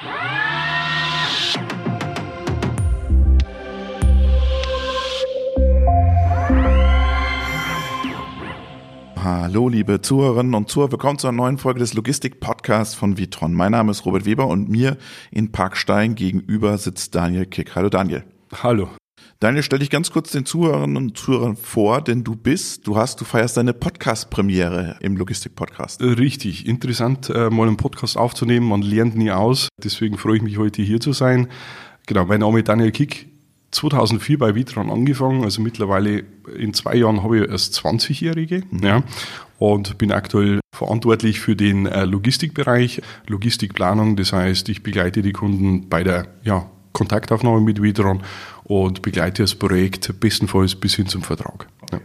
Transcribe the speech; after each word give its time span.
Hallo, 0.00 0.06
liebe 9.68 10.00
Zuhörerinnen 10.00 10.54
und 10.54 10.68
Zuhörer. 10.68 10.92
Willkommen 10.92 11.18
zu 11.18 11.26
einer 11.26 11.36
neuen 11.36 11.58
Folge 11.58 11.80
des 11.80 11.94
Logistik-Podcasts 11.94 12.94
von 12.94 13.18
Vitron. 13.18 13.52
Mein 13.52 13.72
Name 13.72 13.90
ist 13.90 14.06
Robert 14.06 14.24
Weber 14.24 14.46
und 14.46 14.68
mir 14.68 14.98
in 15.32 15.50
Parkstein 15.50 16.14
gegenüber 16.14 16.78
sitzt 16.78 17.16
Daniel 17.16 17.46
Kick. 17.46 17.74
Hallo, 17.74 17.88
Daniel. 17.88 18.22
Hallo. 18.62 18.90
Daniel, 19.40 19.62
stell 19.62 19.78
dich 19.78 19.90
ganz 19.90 20.10
kurz 20.10 20.32
den 20.32 20.46
Zuhörerinnen 20.46 20.96
und 20.96 21.16
Zuhörern 21.16 21.54
vor, 21.54 22.02
denn 22.02 22.24
du 22.24 22.34
bist, 22.34 22.88
du 22.88 22.96
hast, 22.96 23.20
du 23.20 23.24
feierst 23.24 23.56
deine 23.56 23.72
Podcast-Premiere 23.72 24.96
im 24.98 25.16
Logistik-Podcast. 25.16 26.02
Richtig, 26.02 26.66
interessant, 26.66 27.30
äh, 27.30 27.48
mal 27.48 27.68
einen 27.68 27.76
Podcast 27.76 28.16
aufzunehmen. 28.16 28.66
Man 28.66 28.82
lernt 28.82 29.14
nie 29.14 29.30
aus. 29.30 29.68
Deswegen 29.80 30.18
freue 30.18 30.38
ich 30.38 30.42
mich 30.42 30.58
heute 30.58 30.82
hier 30.82 30.98
zu 30.98 31.12
sein. 31.12 31.46
Genau, 32.08 32.24
mein 32.24 32.40
Name 32.40 32.58
ist 32.58 32.68
Daniel 32.68 32.90
Kick. 32.90 33.28
2004 33.70 34.38
bei 34.40 34.56
Vitron 34.56 34.90
angefangen, 34.90 35.44
also 35.44 35.62
mittlerweile 35.62 36.24
in 36.56 36.74
zwei 36.74 36.96
Jahren 36.96 37.22
habe 37.22 37.38
ich 37.38 37.48
erst 37.48 37.78
20-Jährige 37.78 38.64
mhm. 38.68 38.82
ja, 38.82 39.04
und 39.58 39.98
bin 39.98 40.10
aktuell 40.10 40.58
verantwortlich 40.74 41.38
für 41.38 41.54
den 41.54 41.86
äh, 41.86 42.06
Logistikbereich, 42.06 43.02
Logistikplanung, 43.28 44.16
das 44.16 44.32
heißt, 44.32 44.68
ich 44.70 44.82
begleite 44.82 45.22
die 45.22 45.32
Kunden 45.32 45.88
bei 45.88 46.02
der 46.02 46.26
ja, 46.42 46.68
Kontaktaufnahme 46.98 47.60
mit 47.60 47.80
Vitron 47.80 48.22
und 48.68 49.02
begleite 49.02 49.42
das 49.42 49.54
Projekt 49.54 50.20
bestenfalls 50.20 50.76
bis 50.76 50.94
hin 50.94 51.06
zum 51.06 51.22
Vertrag. 51.22 51.68
Ja. 51.90 52.00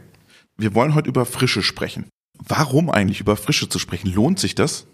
Wir 0.58 0.74
wollen 0.74 0.96
heute 0.96 1.10
über 1.10 1.26
Frische 1.26 1.62
sprechen. 1.62 2.06
Warum 2.40 2.90
eigentlich 2.90 3.20
über 3.20 3.36
Frische 3.36 3.70
zu 3.70 3.80
sprechen? 3.80 4.12
Lohnt 4.12 4.40
sich 4.40 4.56
das? 4.56 4.88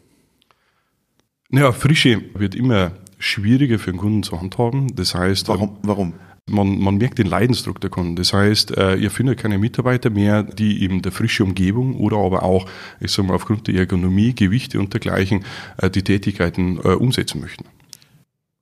Ja, 1.52 1.72
Frische 1.72 2.22
wird 2.34 2.56
immer 2.56 2.92
schwieriger 3.18 3.80
für 3.80 3.92
den 3.92 3.98
Kunden 3.98 4.24
zu 4.24 4.40
handhaben. 4.40 4.96
Das 4.96 5.16
heißt, 5.16 5.48
warum? 5.48 5.78
warum? 5.84 6.14
Man, 6.48 6.80
man 6.80 6.98
merkt 6.98 7.20
den 7.20 7.28
Leidensdruck 7.28 7.80
der 7.80 7.92
Kunden. 7.92 8.16
Das 8.16 8.34
heißt, 8.34 8.76
äh, 8.76 8.96
ihr 8.96 9.12
findet 9.12 9.40
keine 9.40 9.60
Mitarbeiter 9.60 10.10
mehr, 10.10 10.42
die 10.42 10.82
eben 10.82 11.04
der 11.04 11.12
frische 11.12 11.44
Umgebung 11.44 11.96
oder 11.96 12.18
aber 12.18 12.42
auch, 12.42 12.68
ich 13.00 13.12
sage 13.12 13.28
mal, 13.28 13.36
aufgrund 13.36 13.68
der 13.68 13.76
Ergonomie, 13.76 14.34
Gewichte 14.34 14.80
und 14.80 14.94
dergleichen 14.94 15.46
äh, 15.78 15.92
die 15.92 16.04
Tätigkeiten 16.04 16.78
äh, 16.78 16.90
umsetzen 16.90 17.40
möchten. 17.40 17.66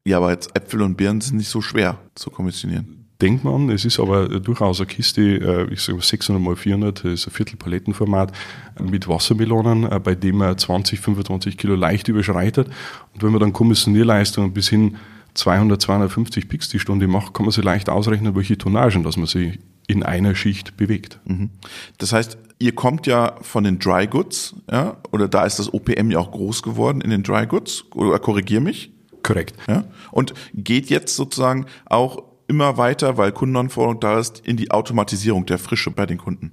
Ja, 0.06 0.17
aber 0.17 0.32
jetzt 0.32 0.56
Äpfel 0.56 0.82
und 0.82 0.98
Birnen 0.98 1.22
sind 1.22 1.38
nicht 1.38 1.50
so 1.50 1.62
schwer 1.62 2.00
zu 2.16 2.30
kommissionieren. 2.30 2.97
Denkt 3.20 3.44
man, 3.44 3.70
es 3.70 3.84
ist 3.84 4.00
aber 4.00 4.28
durchaus 4.28 4.80
eine 4.80 4.86
Kiste, 4.86 5.68
ich 5.72 5.82
sage 5.82 6.00
600 6.02 6.44
mal 6.44 6.56
400, 6.56 7.04
das 7.04 7.14
ist 7.14 7.28
ein 7.28 7.32
Viertelpalettenformat 7.32 8.32
mit 8.80 9.08
Wassermelonen, 9.08 9.90
bei 10.04 10.14
dem 10.14 10.38
man 10.38 10.56
20, 10.56 11.00
25 11.00 11.58
Kilo 11.58 11.76
leicht 11.76 12.08
überschreitet. 12.10 12.68
Und 13.14 13.23
wenn 13.23 13.32
man 13.32 13.40
dann 13.40 13.54
Kommissionierleistungen 13.54 14.54
bis 14.54 14.70
hin 14.70 14.98
200, 15.34 15.82
250 15.82 16.48
Picks 16.48 16.70
die 16.70 16.80
Stunde 16.80 17.08
macht, 17.08 17.34
kann 17.34 17.45
man 17.45 17.52
sich 17.52 17.64
leicht 17.64 17.90
ausrechnen, 17.90 18.36
welche 18.36 18.58
Tonnagen, 18.58 19.04
dass 19.04 19.18
man 19.18 19.26
sich 19.26 19.60
in 19.88 20.04
einer 20.04 20.36
Schicht 20.36 20.78
bewegt. 20.78 21.20
Mhm. 21.26 21.50
Das 21.98 22.14
heißt, 22.14 22.38
ihr 22.60 22.76
kommt 22.76 23.08
ja 23.08 23.36
von 23.42 23.64
den 23.64 23.80
Dry 23.80 24.06
Goods, 24.06 24.56
ja, 24.70 24.98
oder 25.12 25.28
da 25.28 25.45
ist 25.45 25.58
das 25.58 25.73
OPM 25.73 26.12
ja 26.12 26.20
auch 26.20 26.32
groß 26.32 26.62
geworden 26.62 27.02
in 27.02 27.10
den 27.10 27.23
Dry 27.23 27.48
Goods, 27.48 27.86
oder 27.95 28.20
korrigier 28.20 28.62
mich? 28.62 28.92
Korrekt. 29.23 29.56
Ja, 29.68 29.86
und 30.12 30.34
geht 30.54 30.90
jetzt 30.90 31.16
sozusagen 31.16 31.66
auch 31.86 32.23
immer 32.48 32.78
weiter, 32.78 33.17
weil 33.17 33.31
Kundenanforderung 33.31 34.00
da 34.00 34.20
ist, 34.20 34.45
in 34.45 34.58
die 34.58 34.72
Automatisierung 34.72 35.45
der 35.45 35.58
Frische 35.58 35.92
bei 35.92 36.06
den 36.06 36.17
Kunden. 36.17 36.52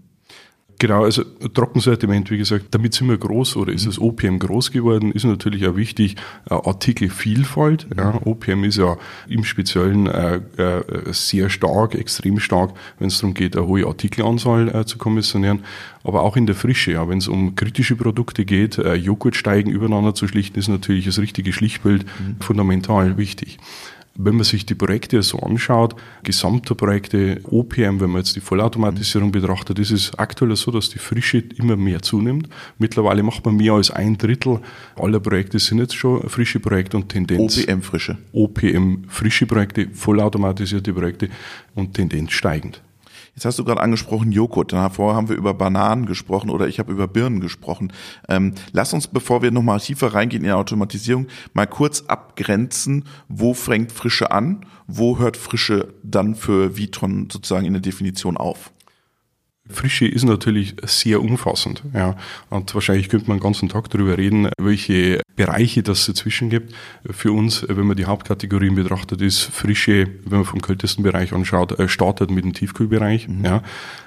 Genau, 0.79 1.05
also 1.05 1.23
Trockensortiment, 1.25 2.31
wie 2.31 2.39
gesagt, 2.39 2.67
damit 2.73 2.95
sind 2.95 3.09
wir 3.09 3.17
groß 3.17 3.57
oder 3.57 3.73
ist 3.73 3.87
das 3.87 3.99
OPM 3.99 4.39
groß 4.39 4.73
geworden, 4.73 5.13
ist 5.13 5.25
natürlich 5.25 5.67
auch 5.67 5.77
wichtig, 5.77 6.17
äh, 6.51 6.55
Artikelvielfalt. 6.55 7.87
Ja, 7.97 8.21
OPM 8.25 8.65
ist 8.65 8.79
ja 8.79 8.97
im 9.29 9.45
Speziellen 9.45 10.07
äh, 10.07 10.41
äh, 10.57 11.13
sehr 11.13 11.49
stark, 11.49 11.95
extrem 11.95 12.41
stark, 12.41 12.75
wenn 12.99 13.09
es 13.09 13.21
darum 13.21 13.35
geht, 13.35 13.57
eine 13.57 13.67
hohe 13.67 13.87
Artikelanzahl 13.87 14.69
äh, 14.75 14.85
zu 14.85 14.99
kommissionieren, 14.99 15.65
aber 16.03 16.23
auch 16.23 16.37
in 16.37 16.47
der 16.47 16.55
Frische, 16.55 16.93
ja, 16.93 17.09
wenn 17.09 17.19
es 17.19 17.29
um 17.29 17.55
kritische 17.55 17.97
Produkte 17.97 18.45
geht, 18.45 18.79
äh, 18.79 18.95
Joghurtsteigen 18.95 19.73
übereinander 19.73 20.15
zu 20.15 20.27
schlichten, 20.27 20.59
ist 20.59 20.69
natürlich 20.69 21.05
das 21.05 21.19
richtige 21.19 21.53
Schlichtbild 21.53 22.05
mhm. 22.05 22.37
fundamental 22.41 23.17
wichtig. 23.17 23.59
Wenn 24.17 24.37
man 24.37 24.45
sich 24.45 24.65
die 24.65 24.77
Projekte 24.77 25.21
so 25.23 25.39
anschaut, 25.41 25.97
gesamte 26.23 26.77
Projekte, 26.77 27.41
OPM, 27.45 28.01
wenn 28.01 28.11
man 28.11 28.19
jetzt 28.19 28.37
die 28.37 28.41
Vollautomatisierung 28.41 29.33
betrachtet, 29.33 29.81
ist 29.81 29.91
es 29.91 30.17
aktuell 30.17 30.55
so, 30.55 30.71
dass 30.71 30.89
die 30.89 30.99
Frische 30.99 31.39
immer 31.57 31.75
mehr 31.77 32.01
zunimmt. 32.01 32.49
Mittlerweile 32.79 33.25
macht 33.25 33.45
man 33.45 33.57
mehr 33.57 33.73
als 33.73 33.91
ein 33.91 34.17
Drittel 34.17 34.61
aller 34.97 35.21
Projekte 35.21 35.59
sind 35.59 35.79
jetzt 35.79 35.95
schon 35.95 36.29
frische 36.29 36.61
Projekte 36.61 36.97
und 36.97 37.09
Tendenz. 37.09 37.59
OPM 37.59 37.83
frische. 37.83 38.19
OPM 38.33 39.05
frische 39.09 39.47
Projekte, 39.47 39.89
vollautomatisierte 39.93 40.93
Projekte 40.93 41.29
und 41.75 41.95
Tendenz 41.95 42.33
steigend. 42.33 42.83
Jetzt 43.35 43.45
hast 43.45 43.59
du 43.59 43.65
gerade 43.65 43.81
angesprochen 43.81 44.31
Joghurt. 44.31 44.73
Davor 44.73 45.17
haben 45.17 45.29
wir 45.29 45.37
über 45.37 45.55
Bananen 45.55 46.07
gesprochen 46.07 46.51
oder 46.51 46.69
ich 46.69 46.79
habe 46.79 46.93
über 46.93 47.09
Birnen 47.09 47.41
gesprochen. 47.41 47.93
Ähm, 48.29 48.55
lass 48.73 48.93
uns, 48.93 49.09
bevor 49.09 49.43
wir 49.43 49.51
nochmal 49.51 49.81
tiefer 49.81 50.15
reingehen 50.15 50.45
in 50.45 50.49
die 50.49 50.53
Automatisierung, 50.53 51.27
mal 51.53 51.67
kurz 51.67 52.03
abgrenzen, 52.03 53.05
wo 53.29 53.53
fängt 53.53 53.91
Frische 53.91 54.31
an, 54.31 54.65
wo 54.87 55.19
hört 55.19 55.37
Frische 55.37 55.95
dann 56.03 56.37
für 56.37 56.77
Vitron 56.77 57.29
sozusagen 57.31 57.67
in 57.67 57.73
der 57.73 57.83
Definition 57.83 58.37
auf? 58.37 58.71
Frische 59.69 60.07
ist 60.07 60.25
natürlich 60.25 60.77
sehr 60.83 61.23
umfassend, 61.23 61.83
ja. 61.95 62.17
Und 62.51 62.75
wahrscheinlich 62.75 63.09
könnte 63.09 63.29
man 63.29 63.39
den 63.39 63.43
ganzen 63.43 63.71
Tag 63.71 63.89
darüber 63.89 64.19
reden, 64.19 64.51
welche 64.59 65.23
Bereiche 65.37 65.83
das 65.83 66.05
dazwischen 66.05 66.51
gibt. 66.51 66.75
Für 67.11 67.33
uns, 67.33 67.65
wenn 67.67 67.87
man 67.87 67.97
die 67.97 68.05
Hauptkategorien 68.05 68.75
betrachtet, 68.75 69.23
ist 69.23 69.41
Frische, 69.41 70.09
wenn 70.25 70.39
man 70.39 70.45
vom 70.45 70.61
kältesten 70.61 71.03
Bereich 71.03 71.33
anschaut, 71.33 71.79
äh, 71.79 71.89
startet 71.89 72.31
mit 72.31 72.45
dem 72.45 72.53
Tiefkühlbereich, 72.53 73.29
mhm. 73.29 73.45
ja. 73.45 73.63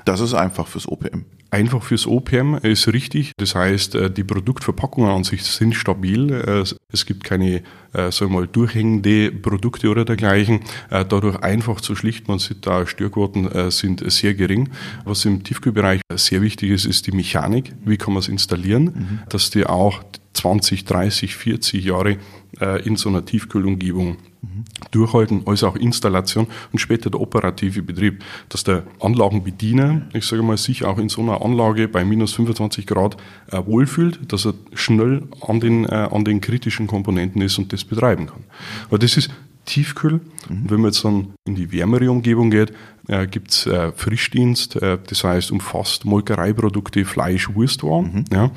Das 0.05 0.19
ist 0.19 0.35
einfach 0.35 0.67
fürs 0.67 0.87
OPM. 0.87 1.25
Einfach 1.49 1.81
fürs 1.83 2.05
OPM 2.05 2.55
ist 2.55 2.87
richtig. 2.87 3.31
Das 3.37 3.55
heißt, 3.55 3.95
äh, 3.95 4.11
die 4.11 4.23
Produktverpackungen 4.23 5.09
an 5.09 5.23
sich 5.23 5.43
sind 5.43 5.75
stabil. 5.75 6.31
Äh, 6.31 6.63
es 6.91 7.05
gibt 7.05 7.23
keine, 7.23 7.63
sagen 7.93 8.31
wir 8.31 8.41
mal, 8.41 8.47
durchhängende 8.47 9.31
Produkte 9.31 9.89
oder 9.89 10.05
dergleichen. 10.05 10.61
Dadurch 10.89 11.37
einfach 11.41 11.81
zu 11.81 11.95
schlichten. 11.95 12.31
Man 12.31 12.39
sieht 12.39 12.65
da, 12.65 12.85
Störquoten 12.85 13.71
sind 13.71 14.09
sehr 14.11 14.35
gering. 14.35 14.69
Was 15.03 15.25
im 15.25 15.43
Tiefkühlbereich 15.43 16.01
sehr 16.13 16.41
wichtig 16.41 16.69
ist, 16.69 16.85
ist 16.85 17.07
die 17.07 17.11
Mechanik. 17.11 17.73
Wie 17.83 17.97
kann 17.97 18.13
man 18.13 18.21
es 18.21 18.29
installieren, 18.29 18.83
mhm. 18.83 19.19
dass 19.29 19.49
die 19.49 19.65
auch 19.65 20.03
20, 20.33 20.85
30, 20.85 21.35
40 21.35 21.83
Jahre 21.83 22.17
äh, 22.59 22.81
in 22.85 22.95
so 22.95 23.09
einer 23.09 23.25
Tiefkühlumgebung 23.25 24.17
mhm. 24.41 24.65
durchhalten, 24.91 25.43
als 25.45 25.63
auch 25.63 25.75
Installation 25.75 26.47
und 26.71 26.79
später 26.79 27.09
der 27.09 27.21
operative 27.21 27.81
Betrieb, 27.81 28.23
dass 28.49 28.63
der 28.63 28.83
Anlagenbediener, 28.99 30.03
ich 30.13 30.25
sage 30.25 30.43
mal, 30.43 30.57
sich 30.57 30.85
auch 30.85 30.97
in 30.97 31.09
so 31.09 31.21
einer 31.21 31.41
Anlage 31.41 31.87
bei 31.87 32.05
minus 32.05 32.33
25 32.33 32.85
Grad 32.85 33.17
äh, 33.51 33.61
wohlfühlt, 33.65 34.31
dass 34.31 34.45
er 34.45 34.53
schnell 34.73 35.23
an 35.41 35.59
den, 35.59 35.85
äh, 35.85 36.09
an 36.11 36.25
den 36.25 36.41
kritischen 36.41 36.87
Komponenten 36.87 37.41
ist 37.41 37.57
und 37.57 37.73
das 37.73 37.83
betreiben 37.83 38.27
kann. 38.27 38.43
Aber 38.87 38.99
das 38.99 39.17
ist 39.17 39.31
Tiefkühl. 39.67 40.21
Mhm. 40.49 40.69
Wenn 40.69 40.81
man 40.81 40.91
jetzt 40.91 41.03
dann 41.05 41.33
in 41.45 41.55
die 41.55 41.71
wärmere 41.71 42.09
Umgebung 42.09 42.49
geht, 42.49 42.73
äh, 43.07 43.27
gibt 43.27 43.51
es 43.51 43.67
äh, 43.67 43.91
Frischdienst, 43.91 44.81
äh, 44.81 44.97
das 45.05 45.23
heißt 45.23 45.51
umfasst 45.51 46.05
Molkereiprodukte, 46.05 47.05
Fleisch, 47.05 47.53
Wurstwaren. 47.53 48.13
Mhm. 48.13 48.25
Ja. 48.31 48.51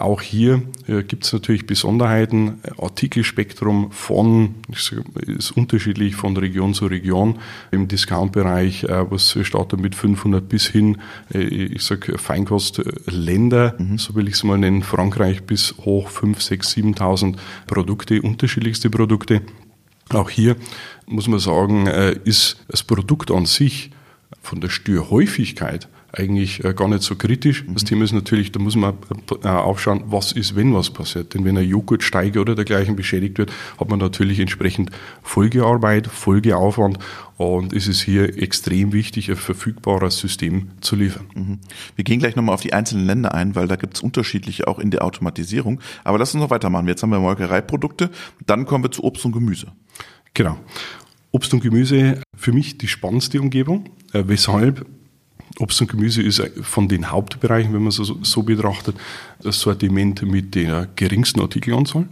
Auch 0.00 0.22
hier 0.22 0.62
äh, 0.88 1.02
gibt 1.02 1.24
es 1.24 1.32
natürlich 1.34 1.66
Besonderheiten. 1.66 2.60
Artikelspektrum 2.78 3.92
von, 3.92 4.54
ist 4.70 5.50
unterschiedlich 5.50 6.16
von 6.16 6.34
Region 6.38 6.72
zu 6.72 6.86
Region. 6.86 7.38
Im 7.70 7.86
Discount-Bereich, 7.86 8.84
äh, 8.84 9.10
was 9.10 9.36
startet 9.42 9.78
mit 9.78 9.94
500 9.94 10.48
bis 10.48 10.66
hin, 10.66 10.96
äh, 11.34 11.40
ich 11.42 11.82
sag 11.82 12.18
Feinkostländer, 12.18 13.74
mhm. 13.76 13.98
so 13.98 14.14
will 14.14 14.26
ich 14.26 14.34
es 14.34 14.44
mal 14.44 14.56
nennen, 14.56 14.82
Frankreich 14.82 15.42
bis 15.42 15.74
hoch 15.84 16.08
5, 16.08 16.40
6, 16.40 16.76
7.000 16.76 17.36
Produkte, 17.66 18.22
unterschiedlichste 18.22 18.88
Produkte. 18.88 19.42
Auch 20.08 20.30
hier 20.30 20.56
muss 21.06 21.28
man 21.28 21.40
sagen, 21.40 21.86
ist 21.86 22.64
das 22.68 22.82
Produkt 22.82 23.30
an 23.30 23.46
sich 23.46 23.90
von 24.42 24.60
der 24.60 24.70
Störhäufigkeit 24.70 25.88
eigentlich 26.12 26.64
äh, 26.64 26.74
gar 26.74 26.88
nicht 26.88 27.02
so 27.02 27.14
kritisch. 27.14 27.64
Das 27.68 27.84
Thema 27.84 28.04
ist 28.04 28.12
natürlich, 28.12 28.52
da 28.52 28.60
muss 28.60 28.76
man 28.76 28.94
äh, 29.42 29.48
aufschauen, 29.48 30.04
was 30.06 30.32
ist, 30.32 30.56
wenn 30.56 30.74
was 30.74 30.90
passiert. 30.90 31.34
Denn 31.34 31.44
wenn 31.44 31.56
ein 31.56 31.68
Joghurtsteiger 31.68 32.40
oder 32.40 32.54
dergleichen 32.54 32.96
beschädigt 32.96 33.38
wird, 33.38 33.52
hat 33.78 33.88
man 33.88 33.98
natürlich 33.98 34.40
entsprechend 34.40 34.90
Folgearbeit, 35.22 36.06
Folgeaufwand 36.06 36.98
und 37.36 37.72
ist 37.72 37.88
es 37.88 38.02
hier 38.02 38.42
extrem 38.42 38.92
wichtig, 38.92 39.30
ein 39.30 39.36
verfügbares 39.36 40.18
System 40.18 40.72
zu 40.80 40.96
liefern. 40.96 41.26
Mhm. 41.34 41.58
Wir 41.96 42.04
gehen 42.04 42.18
gleich 42.18 42.36
nochmal 42.36 42.54
auf 42.54 42.62
die 42.62 42.72
einzelnen 42.72 43.06
Länder 43.06 43.34
ein, 43.34 43.54
weil 43.54 43.68
da 43.68 43.76
gibt 43.76 43.96
es 43.96 44.02
unterschiedliche 44.02 44.68
auch 44.68 44.78
in 44.78 44.90
der 44.90 45.04
Automatisierung. 45.04 45.80
Aber 46.04 46.18
lass 46.18 46.34
uns 46.34 46.42
noch 46.42 46.50
weitermachen. 46.50 46.88
Jetzt 46.88 47.02
haben 47.02 47.10
wir 47.10 47.20
Molkereiprodukte, 47.20 48.10
dann 48.46 48.66
kommen 48.66 48.84
wir 48.84 48.90
zu 48.90 49.04
Obst 49.04 49.24
und 49.24 49.32
Gemüse. 49.32 49.72
Genau. 50.34 50.58
Obst 51.32 51.54
und 51.54 51.60
Gemüse 51.60 52.20
für 52.36 52.52
mich 52.52 52.78
die 52.78 52.88
spannendste 52.88 53.40
Umgebung. 53.40 53.88
Äh, 54.12 54.24
weshalb? 54.26 54.84
Obst 55.58 55.80
und 55.80 55.90
Gemüse 55.90 56.22
ist 56.22 56.42
von 56.62 56.88
den 56.88 57.10
Hauptbereichen, 57.10 57.72
wenn 57.72 57.82
man 57.82 57.88
es 57.88 57.96
so, 57.96 58.18
so 58.22 58.42
betrachtet, 58.42 58.96
das 59.42 59.60
Sortiment 59.60 60.22
mit 60.22 60.54
der 60.54 60.88
geringsten 60.96 61.40
Artikelanzahl. 61.40 62.08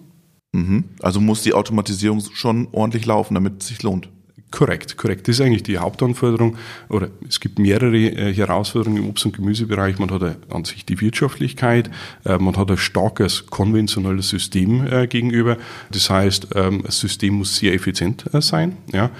Mhm. 0.52 0.84
Also 1.00 1.20
muss 1.20 1.42
die 1.42 1.54
Automatisierung 1.54 2.22
schon 2.32 2.68
ordentlich 2.72 3.06
laufen, 3.06 3.34
damit 3.34 3.62
es 3.62 3.68
sich 3.68 3.82
lohnt. 3.82 4.08
Korrekt, 4.50 4.96
korrekt. 4.96 5.28
Das 5.28 5.38
ist 5.38 5.44
eigentlich 5.44 5.62
die 5.62 5.76
Hauptanforderung. 5.76 6.56
Oder 6.88 7.10
es 7.28 7.38
gibt 7.38 7.58
mehrere 7.58 7.96
äh, 7.96 8.32
Herausforderungen 8.32 9.02
im 9.02 9.10
Obst- 9.10 9.26
und 9.26 9.36
Gemüsebereich. 9.36 9.98
Man 9.98 10.10
hat 10.10 10.22
äh, 10.22 10.36
an 10.48 10.64
sich 10.64 10.86
die 10.86 11.00
Wirtschaftlichkeit, 11.02 11.90
äh, 12.24 12.38
man 12.38 12.56
hat 12.56 12.70
ein 12.70 12.78
starkes 12.78 13.46
konventionelles 13.46 14.30
System 14.30 14.86
äh, 14.86 15.06
gegenüber. 15.06 15.58
Das 15.90 16.08
heißt, 16.08 16.48
ähm, 16.54 16.82
das 16.84 16.98
System 16.98 17.34
muss 17.34 17.56
sehr 17.56 17.74
effizient 17.74 18.24
äh, 18.32 18.40
sein. 18.40 18.78
Ja. 18.90 19.10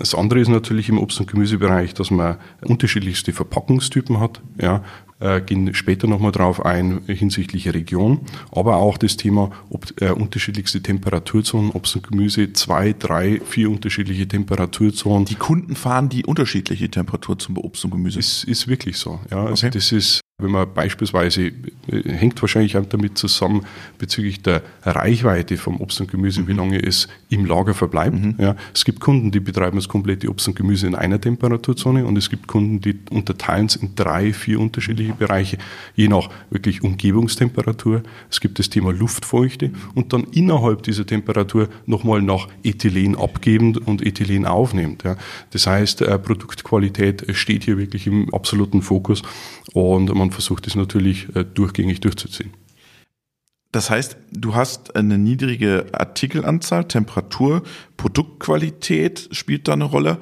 Das 0.00 0.14
andere 0.14 0.40
ist 0.40 0.48
natürlich 0.48 0.88
im 0.88 0.98
Obst- 0.98 1.20
und 1.20 1.30
Gemüsebereich, 1.30 1.92
dass 1.92 2.10
man 2.10 2.38
unterschiedlichste 2.62 3.34
Verpackungstypen 3.34 4.18
hat. 4.18 4.40
Ja, 4.58 4.82
äh, 5.18 5.42
gehen 5.42 5.74
später 5.74 6.06
nochmal 6.06 6.32
drauf 6.32 6.64
ein 6.64 7.02
hinsichtlich 7.06 7.68
Region, 7.74 8.20
aber 8.50 8.76
auch 8.76 8.96
das 8.96 9.18
Thema 9.18 9.50
ob, 9.68 9.84
äh, 10.00 10.08
unterschiedlichste 10.08 10.82
Temperaturzonen, 10.82 11.72
Obst 11.72 11.96
und 11.96 12.08
Gemüse, 12.08 12.54
zwei, 12.54 12.94
drei, 12.94 13.42
vier 13.44 13.70
unterschiedliche 13.70 14.26
Temperaturzonen. 14.26 15.26
Die 15.26 15.34
Kunden 15.34 15.76
fahren 15.76 16.08
die 16.08 16.24
unterschiedliche 16.24 16.90
Temperatur 16.90 17.38
zum 17.38 17.58
Obst 17.58 17.84
und 17.84 17.90
Gemüse. 17.90 18.18
Ist, 18.18 18.44
ist 18.44 18.68
wirklich 18.68 18.96
so. 18.96 19.20
Ja, 19.30 19.44
also 19.44 19.66
okay. 19.66 19.70
das 19.74 19.92
ist 19.92 20.22
wenn 20.42 20.50
man 20.50 20.72
beispielsweise, 20.72 21.46
äh, 21.46 21.52
hängt 22.04 22.40
wahrscheinlich 22.42 22.76
auch 22.76 22.86
damit 22.86 23.18
zusammen, 23.18 23.64
bezüglich 23.98 24.42
der 24.42 24.62
Reichweite 24.82 25.56
vom 25.56 25.80
Obst 25.80 26.00
und 26.00 26.10
Gemüse, 26.10 26.42
mhm. 26.42 26.48
wie 26.48 26.52
lange 26.52 26.82
es 26.82 27.08
im 27.28 27.44
Lager 27.44 27.74
verbleibt. 27.74 28.16
Mhm. 28.16 28.34
Ja, 28.38 28.56
es 28.74 28.84
gibt 28.84 29.00
Kunden, 29.00 29.30
die 29.30 29.40
betreiben 29.40 29.76
das 29.76 29.88
komplette 29.88 30.28
Obst 30.28 30.48
und 30.48 30.56
Gemüse 30.56 30.86
in 30.86 30.94
einer 30.94 31.20
Temperaturzone 31.20 32.04
und 32.04 32.16
es 32.16 32.30
gibt 32.30 32.46
Kunden, 32.46 32.80
die 32.80 32.98
unterteilen 33.10 33.66
es 33.66 33.76
in 33.76 33.94
drei, 33.94 34.32
vier 34.32 34.60
unterschiedliche 34.60 35.12
Bereiche, 35.12 35.58
je 35.94 36.08
nach 36.08 36.28
wirklich 36.50 36.82
Umgebungstemperatur. 36.82 38.02
Es 38.30 38.40
gibt 38.40 38.58
das 38.58 38.70
Thema 38.70 38.92
Luftfeuchte 38.92 39.70
und 39.94 40.12
dann 40.12 40.24
innerhalb 40.32 40.82
dieser 40.82 41.06
Temperatur 41.06 41.68
nochmal 41.86 42.22
nach 42.22 42.48
Ethylen 42.62 43.16
abgebend 43.16 43.86
und 43.86 44.04
Ethylen 44.04 44.46
aufnimmt. 44.46 45.04
Ja. 45.04 45.16
Das 45.50 45.66
heißt, 45.66 46.02
äh, 46.02 46.18
Produktqualität 46.18 47.26
steht 47.36 47.64
hier 47.64 47.78
wirklich 47.78 48.06
im 48.06 48.32
absoluten 48.32 48.82
Fokus 48.82 49.22
und 49.72 50.12
man 50.14 50.29
versucht 50.32 50.66
es 50.66 50.74
natürlich 50.74 51.34
äh, 51.34 51.44
durchgängig 51.44 52.00
durchzuziehen. 52.00 52.52
Das 53.72 53.88
heißt, 53.88 54.16
du 54.32 54.56
hast 54.56 54.96
eine 54.96 55.16
niedrige 55.16 55.86
Artikelanzahl, 55.92 56.88
Temperatur, 56.88 57.62
Produktqualität 57.96 59.28
spielt 59.30 59.68
da 59.68 59.74
eine 59.74 59.84
Rolle. 59.84 60.18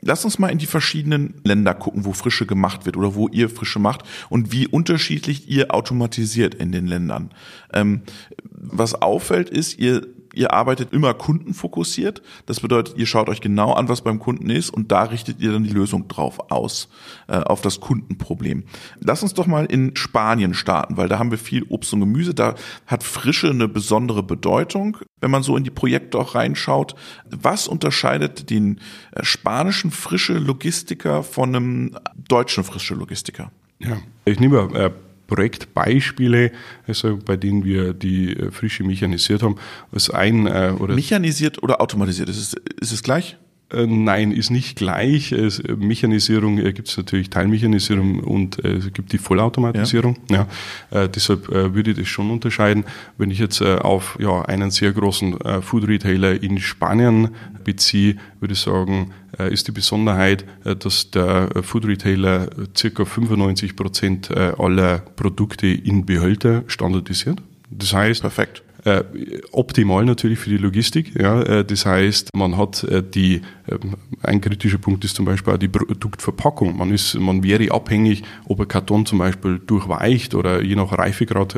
Lass 0.00 0.24
uns 0.24 0.38
mal 0.38 0.48
in 0.48 0.56
die 0.56 0.66
verschiedenen 0.66 1.34
Länder 1.44 1.74
gucken, 1.74 2.06
wo 2.06 2.14
Frische 2.14 2.46
gemacht 2.46 2.86
wird 2.86 2.96
oder 2.96 3.14
wo 3.14 3.28
ihr 3.28 3.50
Frische 3.50 3.78
macht 3.78 4.04
und 4.30 4.52
wie 4.52 4.66
unterschiedlich 4.66 5.50
ihr 5.50 5.74
automatisiert 5.74 6.54
in 6.54 6.72
den 6.72 6.86
Ländern. 6.86 7.30
Ähm, 7.74 8.02
was 8.50 8.94
auffällt, 8.94 9.50
ist, 9.50 9.78
ihr 9.78 10.06
ihr 10.34 10.52
arbeitet 10.52 10.92
immer 10.92 11.14
kundenfokussiert. 11.14 12.22
Das 12.46 12.60
bedeutet, 12.60 12.96
ihr 12.96 13.06
schaut 13.06 13.28
euch 13.28 13.40
genau 13.40 13.72
an, 13.72 13.88
was 13.88 14.02
beim 14.02 14.18
Kunden 14.18 14.50
ist 14.50 14.70
und 14.70 14.92
da 14.92 15.04
richtet 15.04 15.40
ihr 15.40 15.52
dann 15.52 15.64
die 15.64 15.70
Lösung 15.70 16.08
drauf 16.08 16.50
aus, 16.50 16.88
äh, 17.28 17.36
auf 17.36 17.60
das 17.60 17.80
Kundenproblem. 17.80 18.64
Lass 19.00 19.22
uns 19.22 19.34
doch 19.34 19.46
mal 19.46 19.66
in 19.66 19.96
Spanien 19.96 20.54
starten, 20.54 20.96
weil 20.96 21.08
da 21.08 21.18
haben 21.18 21.30
wir 21.30 21.38
viel 21.38 21.64
Obst 21.64 21.92
und 21.92 22.00
Gemüse. 22.00 22.34
Da 22.34 22.54
hat 22.86 23.02
Frische 23.02 23.50
eine 23.50 23.68
besondere 23.68 24.22
Bedeutung, 24.22 24.98
wenn 25.20 25.30
man 25.30 25.42
so 25.42 25.56
in 25.56 25.64
die 25.64 25.70
Projekte 25.70 26.18
auch 26.18 26.34
reinschaut. 26.34 26.94
Was 27.30 27.68
unterscheidet 27.68 28.50
den 28.50 28.80
äh, 29.12 29.24
spanischen 29.24 29.90
frische 29.90 30.34
Logistiker 30.34 31.22
von 31.22 31.54
einem 31.54 31.98
deutschen 32.16 32.64
frische 32.64 32.94
Logistiker? 32.94 33.50
Ja, 33.78 33.98
ich 34.24 34.38
nehme 34.38 34.70
äh 34.74 34.90
Projektbeispiele, 35.32 36.52
also 36.86 37.18
bei 37.24 37.36
denen 37.36 37.64
wir 37.64 37.94
die 37.94 38.36
äh, 38.36 38.50
Frische 38.50 38.84
mechanisiert 38.84 39.42
haben, 39.42 39.56
als 39.90 40.10
ein 40.10 40.46
äh, 40.46 40.74
oder 40.78 40.94
mechanisiert 40.94 41.62
oder 41.62 41.80
automatisiert, 41.80 42.28
ist 42.28 42.36
es, 42.36 42.54
ist 42.80 42.92
es 42.92 43.02
gleich? 43.02 43.38
Äh, 43.72 43.86
nein, 43.86 44.32
ist 44.32 44.50
nicht 44.50 44.76
gleich. 44.76 45.32
Es, 45.32 45.62
Mechanisierung 45.62 46.58
äh, 46.58 46.74
gibt 46.74 46.88
es 46.88 46.98
natürlich 46.98 47.30
Teilmechanisierung 47.30 48.20
und 48.20 48.62
äh, 48.62 48.74
es 48.74 48.92
gibt 48.92 49.12
die 49.12 49.18
Vollautomatisierung. 49.18 50.18
Ja. 50.30 50.46
ja. 50.90 51.04
Äh, 51.04 51.08
deshalb 51.08 51.48
äh, 51.48 51.74
würde 51.74 51.92
ich 51.92 51.96
das 51.96 52.08
schon 52.08 52.30
unterscheiden. 52.30 52.84
Wenn 53.16 53.30
ich 53.30 53.38
jetzt 53.38 53.62
äh, 53.62 53.76
auf 53.76 54.18
ja, 54.20 54.42
einen 54.42 54.70
sehr 54.70 54.92
großen 54.92 55.40
äh, 55.40 55.62
Food 55.62 55.88
Retailer 55.88 56.42
in 56.42 56.58
Spanien 56.60 57.30
beziehe, 57.64 58.16
würde 58.40 58.52
ich 58.52 58.60
sagen, 58.60 59.10
äh, 59.10 59.21
ist 59.38 59.68
die 59.68 59.72
Besonderheit, 59.72 60.44
äh, 60.64 60.76
dass 60.76 61.10
der 61.10 61.50
Food 61.62 61.86
Retailer 61.86 62.50
circa 62.76 63.04
95 63.04 63.76
Prozent 63.76 64.30
äh, 64.30 64.52
aller 64.58 64.98
Produkte 64.98 65.66
in 65.66 66.06
Behälter 66.06 66.64
standardisiert. 66.66 67.40
Das 67.70 67.94
heißt, 67.94 68.20
Perfekt. 68.20 68.62
Äh, 68.84 69.04
optimal 69.52 70.04
natürlich 70.04 70.40
für 70.40 70.50
die 70.50 70.56
Logistik. 70.56 71.12
Ja, 71.14 71.40
äh, 71.42 71.64
das 71.64 71.86
heißt, 71.86 72.30
man 72.34 72.56
hat 72.56 72.82
äh, 72.82 73.00
die, 73.00 73.42
ähm, 73.68 73.94
ein 74.24 74.40
kritischer 74.40 74.78
Punkt 74.78 75.04
ist 75.04 75.14
zum 75.14 75.24
Beispiel 75.24 75.52
auch 75.54 75.58
die 75.58 75.68
Produktverpackung. 75.68 76.76
Man 76.76 76.90
ist, 76.90 77.14
man 77.14 77.44
wäre 77.44 77.70
abhängig, 77.70 78.24
ob 78.44 78.60
ein 78.60 78.66
Karton 78.66 79.06
zum 79.06 79.18
Beispiel 79.18 79.60
durchweicht 79.60 80.34
oder 80.34 80.62
je 80.62 80.74
nach 80.74 80.90
Reifegrad 80.90 81.54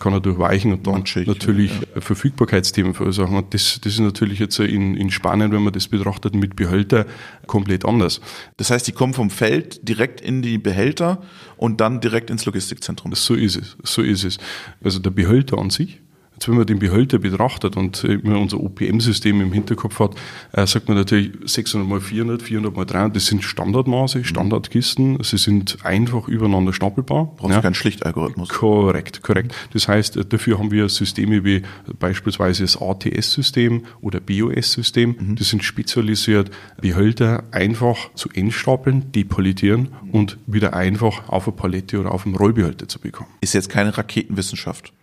kann 0.00 0.12
er 0.12 0.20
durchweichen 0.20 0.72
und 0.72 0.86
dann 0.86 0.94
Manchig, 0.94 1.26
natürlich 1.26 1.72
ja. 1.72 2.00
Verfügbarkeitsthemen 2.00 2.92
verursachen. 2.92 3.36
Und 3.36 3.54
das, 3.54 3.80
das 3.82 3.94
ist 3.94 4.00
natürlich 4.00 4.38
jetzt 4.38 4.58
in, 4.58 4.96
in 4.96 5.10
Spanien, 5.10 5.52
wenn 5.52 5.62
man 5.62 5.72
das 5.72 5.88
betrachtet, 5.88 6.34
mit 6.34 6.56
Behälter 6.56 7.06
komplett 7.46 7.86
anders. 7.86 8.20
Das 8.58 8.70
heißt, 8.70 8.86
die 8.86 8.92
kommen 8.92 9.14
vom 9.14 9.30
Feld 9.30 9.88
direkt 9.88 10.20
in 10.20 10.42
die 10.42 10.58
Behälter 10.58 11.22
und 11.56 11.80
dann 11.80 12.00
direkt 12.00 12.28
ins 12.28 12.44
Logistikzentrum. 12.44 13.14
So 13.14 13.34
ist 13.34 13.56
es, 13.56 13.76
so 13.82 14.02
ist 14.02 14.24
es. 14.24 14.36
Also 14.84 14.98
der 14.98 15.10
Behälter 15.10 15.56
an 15.56 15.70
sich 15.70 16.00
Jetzt, 16.40 16.48
wenn 16.48 16.56
man 16.56 16.66
den 16.66 16.78
Behälter 16.78 17.18
betrachtet 17.18 17.76
und 17.76 18.02
immer 18.02 18.38
unser 18.38 18.60
OPM-System 18.60 19.42
im 19.42 19.52
Hinterkopf 19.52 20.00
hat, 20.00 20.14
äh, 20.52 20.66
sagt 20.66 20.88
man 20.88 20.96
natürlich 20.96 21.32
600 21.44 21.86
mal 21.86 22.00
400, 22.00 22.40
400 22.40 22.74
mal 22.74 22.86
300, 22.86 23.14
das 23.14 23.26
sind 23.26 23.44
Standardmaße, 23.44 24.24
Standardkisten, 24.24 25.22
sie 25.22 25.36
sind 25.36 25.84
einfach 25.84 26.28
übereinander 26.28 26.72
stapelbar. 26.72 27.26
Braucht 27.36 27.52
ja. 27.52 27.60
keinen 27.60 27.74
Schlichtalgorithmus. 27.74 28.48
Korrekt, 28.48 29.22
korrekt. 29.22 29.54
Das 29.74 29.86
heißt, 29.86 30.16
äh, 30.16 30.24
dafür 30.24 30.58
haben 30.58 30.70
wir 30.70 30.88
Systeme 30.88 31.44
wie 31.44 31.60
beispielsweise 31.98 32.62
das 32.62 32.80
ATS-System 32.80 33.82
oder 34.00 34.20
BOS-System, 34.20 35.16
mhm. 35.18 35.36
die 35.36 35.44
sind 35.44 35.62
spezialisiert, 35.62 36.50
Behälter 36.80 37.44
einfach 37.50 38.14
zu 38.14 38.30
entstapeln, 38.30 39.12
depolitieren 39.12 39.90
und 40.10 40.38
wieder 40.46 40.72
einfach 40.72 41.28
auf 41.28 41.46
eine 41.46 41.54
Palette 41.54 42.00
oder 42.00 42.12
auf 42.12 42.24
einen 42.24 42.34
Rollbehälter 42.34 42.88
zu 42.88 42.98
bekommen. 42.98 43.28
Ist 43.42 43.52
jetzt 43.52 43.68
keine 43.68 43.98
Raketenwissenschaft. 43.98 44.94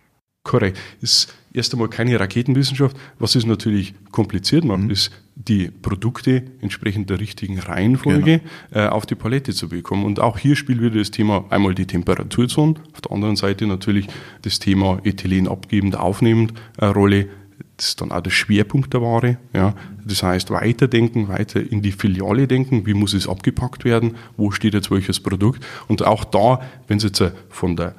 Korrekt. 0.48 0.78
Ist 1.02 1.34
erst 1.52 1.74
einmal 1.74 1.88
keine 1.88 2.18
Raketenwissenschaft. 2.18 2.96
Was 3.18 3.36
ist 3.36 3.46
natürlich 3.46 3.92
kompliziert 4.10 4.64
macht, 4.64 4.80
mhm. 4.80 4.90
ist 4.90 5.12
die 5.34 5.70
Produkte 5.70 6.42
entsprechend 6.62 7.10
der 7.10 7.20
richtigen 7.20 7.58
Reihenfolge 7.58 8.40
genau. 8.70 8.86
äh, 8.86 8.88
auf 8.88 9.04
die 9.04 9.14
Palette 9.14 9.52
zu 9.52 9.68
bekommen. 9.68 10.06
Und 10.06 10.20
auch 10.20 10.38
hier 10.38 10.56
spielt 10.56 10.80
wieder 10.80 10.98
das 10.98 11.10
Thema 11.10 11.44
einmal 11.50 11.74
die 11.74 11.84
Temperaturzone, 11.84 12.76
auf 12.94 13.02
der 13.02 13.12
anderen 13.12 13.36
Seite 13.36 13.66
natürlich 13.66 14.08
das 14.40 14.58
Thema 14.58 15.00
Ethylen 15.04 15.48
abgebend, 15.48 15.96
aufnehmend 15.96 16.54
eine 16.78 16.94
Rolle. 16.94 17.28
Das 17.76 17.88
ist 17.90 18.00
dann 18.00 18.10
auch 18.10 18.22
der 18.22 18.30
Schwerpunkt 18.30 18.94
der 18.94 19.02
Ware. 19.02 19.36
Ja. 19.52 19.74
Das 20.06 20.22
heißt, 20.22 20.50
weiterdenken, 20.50 21.28
weiter 21.28 21.60
in 21.60 21.82
die 21.82 21.92
Filiale 21.92 22.48
denken, 22.48 22.86
wie 22.86 22.94
muss 22.94 23.12
es 23.12 23.28
abgepackt 23.28 23.84
werden, 23.84 24.16
wo 24.38 24.50
steht 24.50 24.72
jetzt 24.72 24.90
welches 24.90 25.20
Produkt. 25.20 25.64
Und 25.88 26.06
auch 26.06 26.24
da, 26.24 26.62
wenn 26.86 26.96
es 26.96 27.04
jetzt 27.04 27.22
von 27.50 27.76
der 27.76 27.94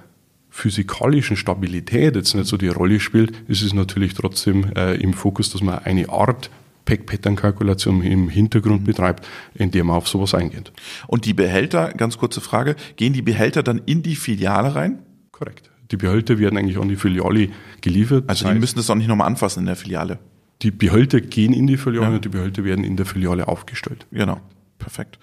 physikalischen 0.60 1.38
Stabilität 1.38 2.16
jetzt 2.16 2.36
nicht 2.36 2.48
so 2.48 2.58
die 2.58 2.68
Rolle 2.68 3.00
spielt, 3.00 3.32
ist 3.48 3.62
es 3.62 3.74
natürlich 3.74 4.14
trotzdem 4.14 4.72
äh, 4.76 4.96
im 4.96 5.14
Fokus, 5.14 5.50
dass 5.50 5.62
man 5.62 5.80
eine 5.80 6.10
Art 6.10 6.50
Pack-Pattern-Kalkulation 6.86 8.02
im 8.02 8.30
Hintergrund 8.30 8.84
betreibt, 8.84 9.26
in 9.54 9.72
der 9.72 9.84
man 9.84 9.96
auf 9.96 10.08
sowas 10.08 10.34
eingeht. 10.34 10.72
Und 11.08 11.26
die 11.26 11.34
Behälter, 11.34 11.94
ganz 11.94 12.18
kurze 12.18 12.42
Frage, 12.42 12.76
gehen 12.96 13.14
die 13.14 13.22
Behälter 13.22 13.64
dann 13.64 13.82
in 13.86 14.02
die 14.02 14.16
Filiale 14.16 14.76
rein? 14.76 15.00
Korrekt. 15.32 15.70
Die 15.92 15.98
Behälter 15.98 16.38
werden 16.40 16.58
eigentlich 16.58 16.78
an 16.78 16.90
die 16.90 16.96
Filiale 16.96 17.50
geliefert. 17.82 18.26
Also 18.28 18.52
die 18.52 18.60
müssen 18.60 18.78
das 18.78 18.90
auch 18.90 18.96
nicht 18.96 19.08
nochmal 19.08 19.28
anfassen 19.28 19.62
in 19.62 19.66
der 19.68 19.76
Filiale? 19.76 20.20
Die 20.62 20.72
Behälter 20.72 21.22
gehen 21.22 21.54
in 21.54 21.68
die 21.68 21.78
Filiale 21.78 22.10
ja. 22.10 22.16
und 22.16 22.26
die 22.26 22.30
Behälter 22.30 22.64
werden 22.64 22.84
in 22.84 22.98
der 22.98 23.06
Filiale 23.06 23.48
aufgestellt. 23.48 24.06
Genau. 24.12 24.42
Perfekt. 24.80 25.20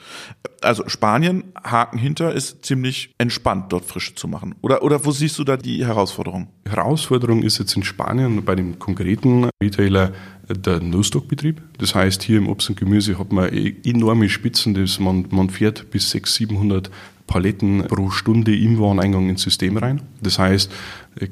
Also 0.60 0.88
Spanien, 0.88 1.44
Haken 1.64 1.98
hinter, 1.98 2.32
ist 2.32 2.64
ziemlich 2.64 3.14
entspannt, 3.18 3.72
dort 3.72 3.86
Frische 3.86 4.14
zu 4.14 4.28
machen. 4.28 4.54
Oder, 4.60 4.82
oder 4.82 5.04
wo 5.04 5.10
siehst 5.10 5.38
du 5.38 5.44
da 5.44 5.56
die 5.56 5.84
Herausforderung? 5.84 6.48
Herausforderung 6.68 7.42
ist 7.42 7.58
jetzt 7.58 7.74
in 7.74 7.82
Spanien 7.82 8.44
bei 8.44 8.54
dem 8.54 8.78
konkreten 8.78 9.48
Retailer 9.62 10.12
der 10.48 10.80
No-Stock-Betrieb. 10.80 11.62
Das 11.78 11.94
heißt, 11.94 12.22
hier 12.22 12.38
im 12.38 12.48
Obst 12.48 12.68
und 12.68 12.76
Gemüse 12.76 13.18
hat 13.18 13.32
man 13.32 13.52
e-, 13.52 13.74
enorme 13.84 14.28
Spitzen, 14.28 14.74
das 14.74 15.00
man, 15.00 15.26
man 15.30 15.50
fährt 15.50 15.90
bis 15.90 16.10
600, 16.10 16.36
700 16.36 16.90
Paletten 17.26 17.84
pro 17.88 18.10
Stunde 18.10 18.56
im 18.56 18.78
Wareneingang 18.78 19.28
ins 19.28 19.42
System 19.42 19.76
rein. 19.76 20.00
Das 20.22 20.38
heißt, 20.38 20.70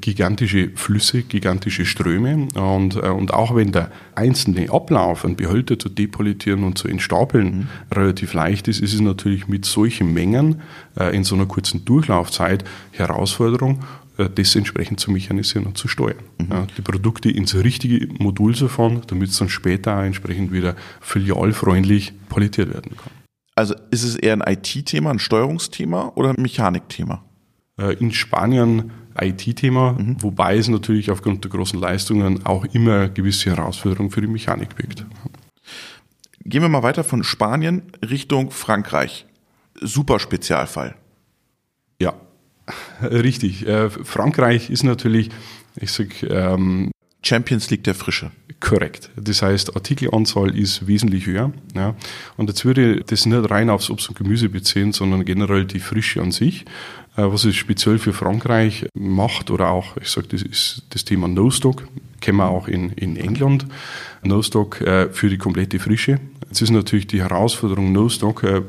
gigantische 0.01 0.71
Flüsse, 0.75 1.23
gigantische 1.23 1.85
Ströme. 1.85 2.47
Und, 2.55 2.95
äh, 2.95 3.09
und 3.09 3.33
auch 3.33 3.55
wenn 3.55 3.71
der 3.71 3.91
einzelne 4.15 4.71
Ablauf, 4.71 5.25
einen 5.25 5.35
Behälter 5.35 5.77
zu 5.77 5.89
depolitieren 5.89 6.63
und 6.63 6.77
zu 6.77 6.87
entstapeln, 6.87 7.57
mhm. 7.57 7.67
relativ 7.95 8.33
leicht 8.33 8.67
ist, 8.67 8.81
ist 8.81 8.93
es 8.93 9.01
natürlich 9.01 9.47
mit 9.47 9.65
solchen 9.65 10.13
Mengen 10.13 10.61
äh, 10.99 11.15
in 11.15 11.23
so 11.23 11.35
einer 11.35 11.45
kurzen 11.45 11.85
Durchlaufzeit 11.85 12.63
Herausforderung. 12.91 13.83
äh, 14.17 14.29
das 14.33 14.55
entsprechend 14.55 14.99
zu 14.99 15.11
mechanisieren 15.11 15.67
und 15.67 15.77
zu 15.77 15.87
steuern. 15.87 16.23
Mhm. 16.39 16.67
Die 16.77 16.81
Produkte 16.81 17.29
ins 17.29 17.55
richtige 17.55 18.07
Modul 18.17 18.55
zu 18.55 18.67
fahren, 18.67 19.01
damit 19.07 19.29
es 19.29 19.37
dann 19.37 19.49
später 19.49 19.97
auch 19.97 20.03
entsprechend 20.03 20.51
wieder 20.51 20.75
filialfreundlich 21.01 22.13
palettiert 22.29 22.73
werden 22.73 22.95
kann. 22.97 23.24
Also 23.55 23.73
ist 23.89 24.03
es 24.03 24.15
eher 24.15 24.33
ein 24.33 24.43
IT-Thema, 24.45 25.11
ein 25.11 25.19
Steuerungsthema 25.19 26.11
oder 26.15 26.29
ein 26.29 26.41
Mechanikthema? 26.41 27.23
Äh, 27.79 27.93
in 27.95 28.11
Spanien 28.11 28.91
IT-Thema, 29.19 29.93
mhm. 29.93 30.21
wobei 30.21 30.57
es 30.57 30.67
natürlich 30.67 31.09
aufgrund 31.09 31.43
der 31.45 31.51
großen 31.51 31.79
Leistungen 31.79 32.45
auch 32.45 32.65
immer 32.65 33.07
gewisse 33.07 33.49
Herausforderungen 33.49 34.11
für 34.11 34.21
die 34.21 34.27
Mechanik 34.27 34.75
birgt. 34.75 35.05
Gehen 36.41 36.61
wir 36.61 36.69
mal 36.69 36.83
weiter 36.83 37.03
von 37.03 37.23
Spanien 37.23 37.83
Richtung 38.07 38.51
Frankreich. 38.51 39.25
Super 39.79 40.19
Spezialfall. 40.19 40.95
Ja, 41.99 42.13
richtig. 43.01 43.65
Äh, 43.65 43.89
Frankreich 43.89 44.69
ist 44.69 44.83
natürlich, 44.83 45.29
ich 45.75 45.91
sag, 45.91 46.23
ähm, 46.23 46.91
Champions 47.25 47.69
League 47.69 47.83
der 47.83 47.95
Frische. 47.95 48.31
Korrekt. 48.59 49.09
Das 49.15 49.41
heißt, 49.41 49.75
Artikelanzahl 49.75 50.57
ist 50.57 50.87
wesentlich 50.87 51.25
höher. 51.25 51.51
Ja. 51.75 51.95
Und 52.37 52.49
jetzt 52.49 52.65
würde 52.65 53.01
das 53.01 53.25
nicht 53.25 53.49
rein 53.49 53.69
aufs 53.69 53.89
Obst 53.89 54.09
und 54.09 54.17
Gemüse 54.17 54.49
beziehen, 54.49 54.93
sondern 54.93 55.25
generell 55.25 55.65
die 55.65 55.79
Frische 55.79 56.21
an 56.21 56.31
sich. 56.31 56.65
Äh, 57.17 57.23
was 57.23 57.45
es 57.45 57.55
speziell 57.55 57.97
für 57.97 58.13
Frankreich 58.13 58.85
macht, 58.93 59.49
oder 59.49 59.69
auch, 59.69 59.97
ich 59.97 60.09
sage, 60.09 60.27
das 60.27 60.41
ist 60.41 60.83
das 60.89 61.03
Thema 61.03 61.27
No-Stock, 61.27 61.87
kennen 62.21 62.37
wir 62.37 62.49
auch 62.49 62.67
in, 62.67 62.91
in 62.91 63.17
England. 63.17 63.65
No-Stock 64.23 64.81
äh, 64.81 65.09
für 65.09 65.29
die 65.29 65.37
komplette 65.37 65.79
Frische. 65.79 66.19
Jetzt 66.47 66.61
ist 66.61 66.69
natürlich 66.69 67.07
die 67.07 67.21
Herausforderung 67.21 67.91
No-Stock, 67.91 68.43
äh, 68.43 68.61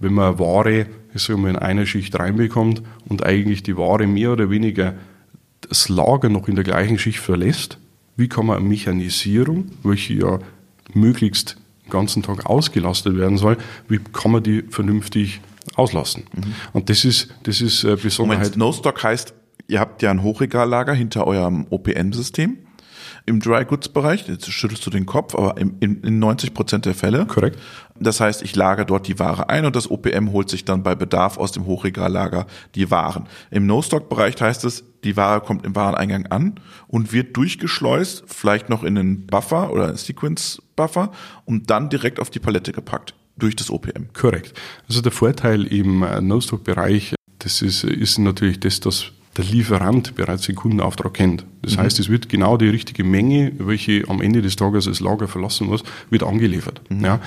wenn 0.00 0.14
man 0.14 0.38
Ware 0.38 0.86
ich 1.14 1.22
sage 1.22 1.38
mal, 1.38 1.50
in 1.50 1.56
einer 1.56 1.86
Schicht 1.86 2.18
reinbekommt 2.18 2.82
und 3.08 3.24
eigentlich 3.24 3.62
die 3.62 3.76
Ware 3.76 4.06
mehr 4.06 4.32
oder 4.32 4.50
weniger 4.50 4.94
das 5.72 5.88
Lager 5.88 6.28
noch 6.28 6.48
in 6.48 6.54
der 6.54 6.64
gleichen 6.64 6.98
Schicht 6.98 7.18
verlässt, 7.18 7.78
wie 8.16 8.28
kann 8.28 8.44
man 8.44 8.58
eine 8.58 8.68
Mechanisierung, 8.68 9.70
welche 9.82 10.12
ja 10.12 10.38
möglichst 10.92 11.56
den 11.84 11.90
ganzen 11.90 12.22
Tag 12.22 12.44
ausgelastet 12.44 13.16
werden 13.16 13.38
soll, 13.38 13.56
wie 13.88 13.98
kann 13.98 14.32
man 14.32 14.42
die 14.42 14.64
vernünftig 14.68 15.40
auslassen? 15.74 16.24
Mhm. 16.34 16.54
Und 16.74 16.90
das 16.90 17.06
ist, 17.06 17.34
das 17.44 17.62
ist 17.62 17.84
äh, 17.84 17.96
Besonderheit. 17.96 18.54
No-Stock 18.54 19.02
heißt, 19.02 19.32
ihr 19.66 19.80
habt 19.80 20.02
ja 20.02 20.10
ein 20.10 20.22
Hochregallager 20.22 20.92
hinter 20.92 21.26
eurem 21.26 21.66
OPM-System 21.70 22.58
im 23.24 23.40
Dry 23.40 23.64
Goods 23.64 23.88
Bereich. 23.88 24.28
Jetzt 24.28 24.52
schüttelst 24.52 24.84
du 24.84 24.90
den 24.90 25.06
Kopf, 25.06 25.34
aber 25.34 25.56
in, 25.56 25.78
in 25.80 26.18
90 26.18 26.52
Prozent 26.52 26.84
der 26.84 26.94
Fälle. 26.94 27.24
Korrekt. 27.24 27.58
Das 28.02 28.20
heißt, 28.20 28.42
ich 28.42 28.54
lagere 28.56 28.86
dort 28.86 29.08
die 29.08 29.18
Ware 29.18 29.48
ein 29.48 29.64
und 29.64 29.76
das 29.76 29.90
OPM 29.90 30.32
holt 30.32 30.48
sich 30.48 30.64
dann 30.64 30.82
bei 30.82 30.94
Bedarf 30.94 31.38
aus 31.38 31.52
dem 31.52 31.66
Hochregallager 31.66 32.46
die 32.74 32.90
Waren. 32.90 33.26
Im 33.50 33.66
No-Stock-Bereich 33.66 34.40
heißt 34.40 34.64
es, 34.64 34.84
die 35.04 35.16
Ware 35.16 35.40
kommt 35.40 35.64
im 35.64 35.74
Wareneingang 35.74 36.26
an 36.26 36.60
und 36.88 37.12
wird 37.12 37.36
durchgeschleust, 37.36 38.24
vielleicht 38.26 38.68
noch 38.68 38.84
in 38.84 38.96
einen 38.96 39.26
Buffer 39.26 39.72
oder 39.72 39.88
einen 39.88 39.96
Sequence-Buffer 39.96 41.10
und 41.44 41.70
dann 41.70 41.90
direkt 41.90 42.20
auf 42.20 42.30
die 42.30 42.38
Palette 42.38 42.72
gepackt 42.72 43.14
durch 43.36 43.56
das 43.56 43.70
OPM. 43.70 44.12
Korrekt. 44.12 44.52
Also 44.88 45.00
der 45.00 45.12
Vorteil 45.12 45.64
im 45.64 46.02
äh, 46.02 46.20
No-Stock-Bereich, 46.20 47.14
das 47.38 47.62
ist, 47.62 47.84
ist 47.84 48.18
natürlich 48.18 48.60
das, 48.60 48.80
dass 48.80 49.12
der 49.36 49.44
Lieferant 49.44 50.14
bereits 50.14 50.46
den 50.46 50.56
Kundenauftrag 50.56 51.14
kennt. 51.14 51.46
Das 51.62 51.76
mhm. 51.76 51.80
heißt, 51.80 51.98
es 52.00 52.08
wird 52.08 52.28
genau 52.28 52.56
die 52.56 52.68
richtige 52.68 53.02
Menge, 53.02 53.52
welche 53.58 54.04
am 54.08 54.20
Ende 54.20 54.42
des 54.42 54.56
Tages 54.56 54.84
das 54.84 55.00
Lager 55.00 55.26
verlassen 55.26 55.68
muss, 55.68 55.82
wird 56.10 56.22
angeliefert. 56.22 56.82
Mhm. 56.90 57.04
Ja. 57.04 57.20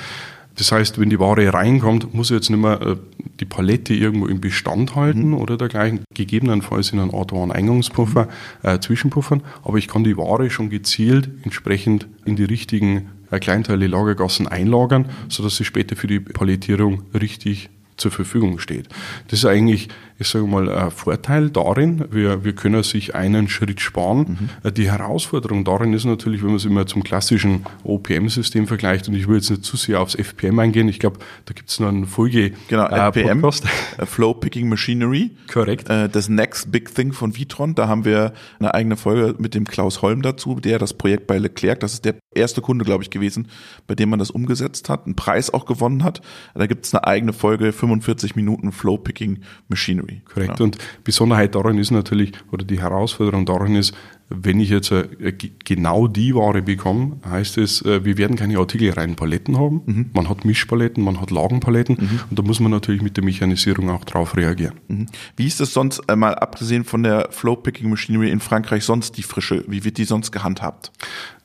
Das 0.57 0.71
heißt, 0.71 0.99
wenn 0.99 1.09
die 1.09 1.19
Ware 1.19 1.53
reinkommt, 1.53 2.13
muss 2.13 2.31
ich 2.31 2.35
jetzt 2.35 2.49
nicht 2.49 2.61
mehr 2.61 2.81
äh, 2.81 2.95
die 3.39 3.45
Palette 3.45 3.93
irgendwo 3.93 4.27
im 4.27 4.39
Bestand 4.39 4.95
halten 4.95 5.29
mhm. 5.29 5.33
oder 5.35 5.57
dergleichen, 5.57 6.01
gegebenenfalls 6.13 6.91
in 6.91 6.99
einen 6.99 7.13
Art 7.13 7.33
Eingangspuffer, 7.33 8.27
mhm. 8.63 8.69
äh, 8.69 8.79
Zwischenpuffern, 8.79 9.43
aber 9.63 9.77
ich 9.77 9.87
kann 9.87 10.03
die 10.03 10.17
Ware 10.17 10.49
schon 10.49 10.69
gezielt 10.69 11.29
entsprechend 11.43 12.07
in 12.25 12.35
die 12.35 12.45
richtigen 12.45 13.09
äh, 13.31 13.39
Kleinteile 13.39 13.87
Lagergassen 13.87 14.47
einlagern, 14.47 15.09
sodass 15.29 15.57
sie 15.57 15.65
später 15.65 15.95
für 15.95 16.07
die 16.07 16.19
Palettierung 16.19 17.03
richtig 17.13 17.69
zur 17.97 18.11
Verfügung 18.11 18.59
steht. 18.59 18.89
Das 19.29 19.39
ist 19.39 19.45
eigentlich, 19.45 19.89
ich 20.17 20.27
sage 20.27 20.47
mal, 20.47 20.69
ein 20.69 20.91
Vorteil 20.91 21.49
darin. 21.49 22.05
Wir, 22.11 22.45
wir 22.45 22.53
können 22.53 22.83
sich 22.83 23.15
einen 23.15 23.49
Schritt 23.49 23.81
sparen. 23.81 24.49
Mhm. 24.63 24.73
Die 24.73 24.89
Herausforderung 24.89 25.65
darin 25.65 25.93
ist 25.93 26.05
natürlich, 26.05 26.41
wenn 26.41 26.49
man 26.49 26.57
es 26.57 26.65
immer 26.65 26.85
zum 26.85 27.03
klassischen 27.03 27.65
OPM-System 27.83 28.67
vergleicht, 28.67 29.07
und 29.07 29.15
ich 29.15 29.27
will 29.27 29.35
jetzt 29.35 29.49
nicht 29.49 29.65
zu 29.65 29.75
sehr 29.75 29.99
aufs 29.99 30.15
FPM 30.15 30.59
eingehen, 30.59 30.87
ich 30.87 30.99
glaube, 30.99 31.19
da 31.45 31.53
gibt 31.53 31.69
es 31.69 31.79
noch 31.79 31.89
eine 31.89 32.05
Folge 32.05 32.53
genau, 32.67 32.87
äh, 32.87 33.09
FPM. 33.09 33.43
Äh, 33.43 34.05
Flow 34.05 34.33
Picking 34.33 34.69
Machinery. 34.69 35.31
Korrekt. 35.51 35.89
Äh, 35.89 36.07
das 36.07 36.29
Next 36.29 36.71
Big 36.71 36.93
Thing 36.93 37.11
von 37.11 37.35
Vitron. 37.35 37.75
Da 37.75 37.87
haben 37.87 38.05
wir 38.05 38.33
eine 38.59 38.73
eigene 38.73 38.95
Folge 38.95 39.35
mit 39.37 39.53
dem 39.53 39.65
Klaus 39.65 40.01
Holm 40.01 40.21
dazu, 40.21 40.59
der 40.59 40.79
das 40.79 40.93
Projekt 40.93 41.27
bei 41.27 41.37
Leclerc, 41.37 41.79
das 41.81 41.93
ist 41.93 42.05
der 42.05 42.15
erste 42.33 42.61
Kunde, 42.61 42.85
glaube 42.85 43.03
ich, 43.03 43.09
gewesen, 43.09 43.47
bei 43.87 43.95
dem 43.95 44.09
man 44.09 44.19
das 44.19 44.31
umgesetzt 44.31 44.89
hat, 44.89 45.05
einen 45.05 45.15
Preis 45.15 45.53
auch 45.53 45.65
gewonnen 45.65 46.03
hat. 46.03 46.21
Da 46.53 46.67
gibt 46.67 46.85
es 46.85 46.93
eine 46.93 47.05
eigene 47.05 47.33
Folge 47.33 47.71
45 47.71 48.35
Minuten 48.35 48.71
Flow 48.71 48.97
Picking 48.97 49.39
Machinery. 49.67 50.04
Korrekt. 50.25 50.59
Ja. 50.59 50.65
Und 50.65 50.77
Besonderheit 51.03 51.55
daran 51.55 51.77
ist 51.77 51.91
natürlich, 51.91 52.31
oder 52.51 52.65
die 52.65 52.81
Herausforderung 52.81 53.45
daran 53.45 53.75
ist, 53.75 53.93
wenn 54.29 54.59
ich 54.59 54.69
jetzt 54.69 54.91
äh, 54.91 55.33
genau 55.63 56.07
die 56.07 56.33
Ware 56.33 56.63
bekomme, 56.63 57.17
heißt 57.29 57.59
es, 57.59 57.83
äh, 57.83 58.03
wir 58.05 58.17
werden 58.17 58.35
keine 58.35 58.57
artikelreinen 58.57 59.15
Paletten 59.15 59.57
haben. 59.57 59.81
Mhm. 59.85 60.09
Man 60.13 60.29
hat 60.29 60.45
Mischpaletten, 60.45 61.03
man 61.03 61.21
hat 61.21 61.29
Lagenpaletten 61.29 61.97
mhm. 61.99 62.19
und 62.29 62.39
da 62.39 62.41
muss 62.41 62.59
man 62.59 62.71
natürlich 62.71 63.03
mit 63.03 63.17
der 63.17 63.23
Mechanisierung 63.23 63.89
auch 63.89 64.03
drauf 64.03 64.35
reagieren. 64.35 64.73
Mhm. 64.87 65.05
Wie 65.35 65.45
ist 65.45 65.59
das 65.59 65.73
sonst, 65.73 66.01
äh, 66.07 66.15
mal 66.15 66.33
abgesehen 66.35 66.85
von 66.85 67.03
der 67.03 67.27
Flow 67.31 67.55
Picking 67.55 67.89
Machinery 67.89 68.31
in 68.31 68.39
Frankreich, 68.39 68.83
sonst 68.83 69.17
die 69.17 69.23
Frische? 69.23 69.63
Wie 69.67 69.83
wird 69.83 69.97
die 69.97 70.05
sonst 70.05 70.31
gehandhabt? 70.31 70.91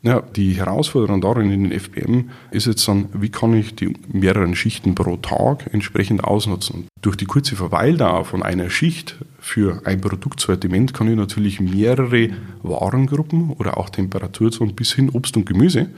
Ja, 0.02 0.22
die 0.34 0.54
Herausforderung 0.54 1.20
darin 1.20 1.50
in 1.50 1.64
den 1.64 1.72
FPM 1.72 2.30
ist 2.50 2.66
jetzt 2.66 2.88
dann, 2.88 3.10
wie 3.12 3.28
kann 3.28 3.52
ich 3.52 3.74
die 3.74 3.92
mehreren 4.10 4.54
Schichten 4.54 4.94
pro 4.94 5.18
Tag 5.18 5.68
entsprechend 5.74 6.24
ausnutzen. 6.24 6.86
Durch 7.02 7.16
die 7.16 7.26
kurze 7.26 7.54
Verweildauer 7.54 8.24
von 8.24 8.42
einer 8.42 8.70
Schicht 8.70 9.16
für 9.40 9.82
ein 9.84 10.00
Produktsortiment 10.00 10.94
kann 10.94 11.10
ich 11.10 11.16
natürlich 11.16 11.60
mehrere 11.60 12.30
Warengruppen 12.62 13.50
oder 13.50 13.76
auch 13.76 13.90
Temperaturzonen 13.90 14.74
bis 14.74 14.94
hin 14.94 15.10
Obst 15.10 15.36
und 15.36 15.44
Gemüse 15.44 15.90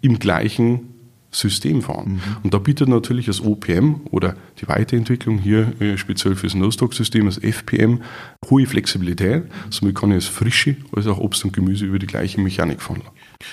im 0.00 0.20
gleichen 0.20 0.99
System 1.30 1.82
fahren. 1.82 2.14
Mhm. 2.14 2.36
Und 2.42 2.54
da 2.54 2.58
bietet 2.58 2.88
natürlich 2.88 3.26
das 3.26 3.40
OPM 3.40 4.00
oder 4.10 4.36
die 4.60 4.68
Weiterentwicklung 4.68 5.38
hier 5.38 5.80
äh, 5.80 5.96
speziell 5.96 6.34
fürs 6.34 6.54
No-Stock-System, 6.54 7.26
das 7.26 7.38
FPM, 7.38 8.02
hohe 8.48 8.66
Flexibilität. 8.66 9.44
Somit 9.70 9.94
kann 9.96 10.10
ich 10.10 10.18
es 10.18 10.26
frische 10.26 10.76
als 10.94 11.06
auch 11.06 11.18
Obst 11.18 11.44
und 11.44 11.52
Gemüse 11.52 11.86
über 11.86 11.98
die 11.98 12.06
gleiche 12.06 12.40
Mechanik 12.40 12.82
fahren. 12.82 13.02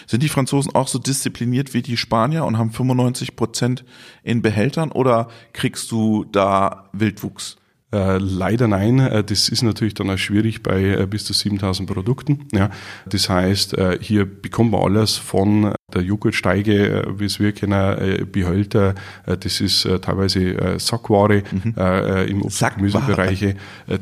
Sind 0.08 0.24
die 0.24 0.30
Franzosen 0.30 0.74
auch 0.74 0.88
so 0.88 1.00
diszipliniert 1.00 1.74
wie 1.74 1.82
die 1.82 1.98
Spanier 1.98 2.46
und 2.46 2.58
haben 2.58 2.72
95 2.72 3.36
Prozent 3.36 3.86
in 4.24 4.42
Behältern 4.42 4.92
oder 4.92 5.30
kriegst 5.54 5.92
du 5.92 6.26
da 6.26 6.90
Wildwuchs? 6.94 7.57
Äh, 7.94 8.18
leider 8.18 8.68
nein, 8.68 9.00
äh, 9.00 9.24
das 9.24 9.48
ist 9.48 9.62
natürlich 9.62 9.94
dann 9.94 10.10
auch 10.10 10.18
schwierig 10.18 10.62
bei 10.62 10.84
äh, 10.84 11.08
bis 11.10 11.24
zu 11.24 11.32
7000 11.32 11.90
Produkten. 11.90 12.46
Ja. 12.54 12.70
Das 13.06 13.30
heißt, 13.30 13.78
äh, 13.78 13.98
hier 14.02 14.26
bekommt 14.26 14.72
man 14.72 14.82
alles 14.82 15.16
von 15.16 15.74
der 15.94 16.02
Joghurtsteige, 16.02 17.04
äh, 17.04 17.20
wie 17.20 17.26
es 17.26 17.40
wir 17.40 17.54
kennen, 17.54 18.30
Behälter, 18.30 18.94
das 19.26 19.62
ist 19.62 19.88
teilweise 20.02 20.80
Sackware 20.80 21.44
mhm. 21.52 21.74
im 22.28 22.42
Obst- 22.42 22.62
und 22.62 22.76
Gemüsebereich. 22.76 23.56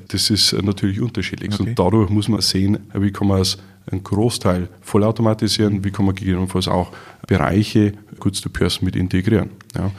Das 0.07 0.29
ist 0.29 0.53
natürlich 0.63 0.99
unterschiedlich. 0.99 1.53
Okay. 1.53 1.69
Und 1.69 1.79
dadurch 1.79 2.09
muss 2.09 2.27
man 2.27 2.41
sehen, 2.41 2.79
wie 2.93 3.11
kann 3.11 3.27
man 3.27 3.41
es 3.41 3.57
einen 3.91 4.03
Großteil 4.03 4.69
vollautomatisieren, 4.81 5.83
wie 5.83 5.91
kann 5.91 6.05
man 6.05 6.15
gegebenenfalls 6.15 6.67
auch 6.67 6.91
Bereiche 7.27 7.93
Goods 8.19 8.41
to 8.41 8.49
Person 8.49 8.85
mit 8.85 8.95
integrieren. 8.95 9.51
Ja. 9.75 9.91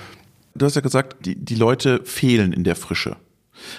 Du 0.55 0.67
hast 0.67 0.75
ja 0.75 0.81
gesagt, 0.81 1.25
die, 1.25 1.37
die 1.37 1.55
Leute 1.55 2.01
fehlen 2.05 2.53
in 2.53 2.65
der 2.65 2.77
Frische. 2.77 3.17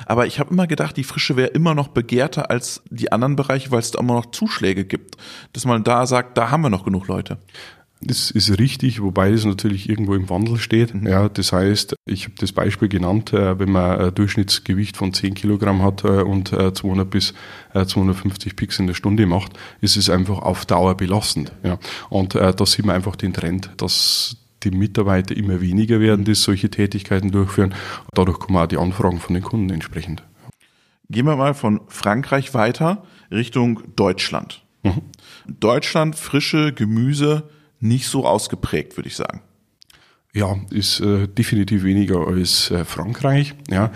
Aber 0.06 0.26
ich 0.28 0.40
habe 0.40 0.52
immer 0.52 0.68
gedacht, 0.68 0.98
die 0.98 1.04
Frische 1.04 1.36
wäre 1.36 1.50
immer 1.50 1.76
noch 1.76 1.90
begehrter 1.90 2.50
als 2.50 2.82
die 2.90 3.12
anderen 3.12 3.36
Bereiche, 3.36 3.72
weil 3.72 3.80
es 3.80 3.92
da 3.92 4.00
immer 4.00 4.16
noch 4.16 4.32
Zuschläge 4.32 4.86
gibt. 4.86 5.18
Dass 5.54 5.66
man 5.66 5.84
da 5.84 6.06
sagt, 6.06 6.38
da 6.38 6.52
haben 6.52 6.62
wir 6.62 6.70
noch 6.70 6.86
genug 6.86 7.08
Leute. 7.08 7.38
Das 8.00 8.30
ist 8.30 8.60
richtig, 8.60 9.02
wobei 9.02 9.32
es 9.32 9.44
natürlich 9.44 9.90
irgendwo 9.90 10.14
im 10.14 10.30
Wandel 10.30 10.58
steht. 10.58 10.94
Mhm. 10.94 11.08
Ja, 11.08 11.30
das 11.30 11.52
heißt, 11.52 11.96
ich 12.06 12.26
habe 12.26 12.36
das 12.38 12.52
Beispiel 12.52 12.90
genannt, 12.90 13.34
äh, 13.34 13.58
wenn 13.58 13.72
man 13.72 14.00
ein 14.00 14.14
Durchschnittsgewicht 14.14 14.96
von 14.96 15.14
10 15.14 15.34
Kilogramm 15.34 15.82
hat 15.82 16.04
äh, 16.04 16.22
und 16.22 16.50
200 16.50 17.08
äh, 17.08 17.10
bis 17.10 17.34
250 17.74 18.56
Picks 18.56 18.80
in 18.80 18.88
der 18.88 18.94
Stunde 18.94 19.26
macht, 19.26 19.54
ist 19.82 19.98
es 19.98 20.10
einfach 20.10 20.40
auf 20.40 20.66
Dauer 20.66 20.96
belastend. 20.96 21.52
Ja. 21.64 21.80
Und 22.10 22.36
da 22.36 22.66
sieht 22.66 22.86
man 22.86 22.96
einfach 22.96 23.16
den 23.16 23.34
Trend, 23.34 23.70
dass 23.78 24.38
die 24.64 24.72
Mitarbeiter 24.72 25.36
immer 25.36 25.62
weniger 25.62 26.00
werden, 26.00 26.26
die 26.26 26.36
solche 26.36 26.70
Tätigkeiten 26.70 27.32
durchführen. 27.32 27.74
Dadurch 28.14 28.40
kommen 28.40 28.58
auch 28.58 28.68
die 28.68 28.78
Anfragen 28.78 29.20
von 29.20 29.34
den 29.34 29.44
Kunden 29.44 29.70
entsprechend. 29.70 30.24
Gehen 31.10 31.26
wir 31.26 31.36
mal 31.36 31.54
von 31.54 31.82
Frankreich 31.88 32.54
weiter 32.54 33.04
Richtung 33.32 33.82
Deutschland. 33.96 34.64
Mhm. 34.84 35.02
Deutschland, 35.48 36.16
frische 36.16 36.74
Gemüse, 36.74 37.50
nicht 37.80 38.08
so 38.08 38.26
ausgeprägt, 38.26 38.98
würde 38.98 39.08
ich 39.08 39.16
sagen. 39.16 39.42
Ja, 40.34 40.58
ist 40.72 41.00
äh, 41.00 41.28
definitiv 41.28 41.84
weniger 41.84 42.28
als 42.28 42.70
äh, 42.70 42.86
Frankreich. 42.86 43.56
Ja. 43.70 43.92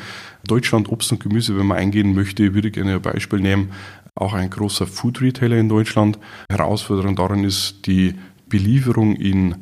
Deutschland, 0.48 0.90
Obst 0.90 1.12
und 1.12 1.20
Gemüse, 1.22 1.58
wenn 1.58 1.68
man 1.68 1.78
eingehen 1.78 2.16
möchte, 2.16 2.54
würde 2.54 2.70
ich 2.70 2.74
gerne 2.74 2.96
ein 2.96 3.02
Beispiel 3.02 3.40
nehmen. 3.40 3.72
auch 4.16 4.34
ein 4.34 4.50
großer 4.50 4.88
Food 4.88 5.22
Retailer 5.22 5.58
in 5.58 5.70
Deutschland. 5.70 6.20
Herausforderung 6.50 7.16
darin 7.16 7.44
ist 7.44 7.86
die 7.86 8.16
Belieferung 8.50 9.16
in 9.16 9.56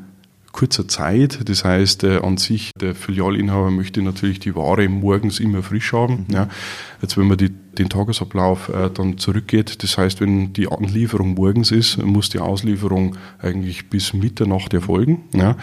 kurzer 0.51 0.87
Zeit. 0.87 1.39
Das 1.47 1.63
heißt, 1.63 2.03
äh, 2.03 2.17
an 2.17 2.37
sich, 2.37 2.71
der 2.79 2.95
Filialinhaber 2.95 3.71
möchte 3.71 4.01
natürlich 4.01 4.39
die 4.39 4.55
Ware 4.55 4.87
morgens 4.89 5.39
immer 5.39 5.63
frisch 5.63 5.93
haben. 5.93 6.25
Mhm. 6.27 6.33
Ja. 6.33 6.49
Jetzt, 7.01 7.17
wenn 7.17 7.27
man 7.27 7.37
die, 7.37 7.49
den 7.49 7.89
Tagesablauf 7.89 8.69
äh, 8.69 8.89
dann 8.89 9.17
zurückgeht, 9.17 9.83
das 9.83 9.97
heißt, 9.97 10.21
wenn 10.21 10.53
die 10.53 10.67
Anlieferung 10.67 11.35
morgens 11.35 11.71
ist, 11.71 12.03
muss 12.03 12.29
die 12.29 12.39
Auslieferung 12.39 13.17
eigentlich 13.39 13.89
bis 13.89 14.13
Mitternacht 14.13 14.73
erfolgen. 14.73 15.23
Ja. 15.33 15.55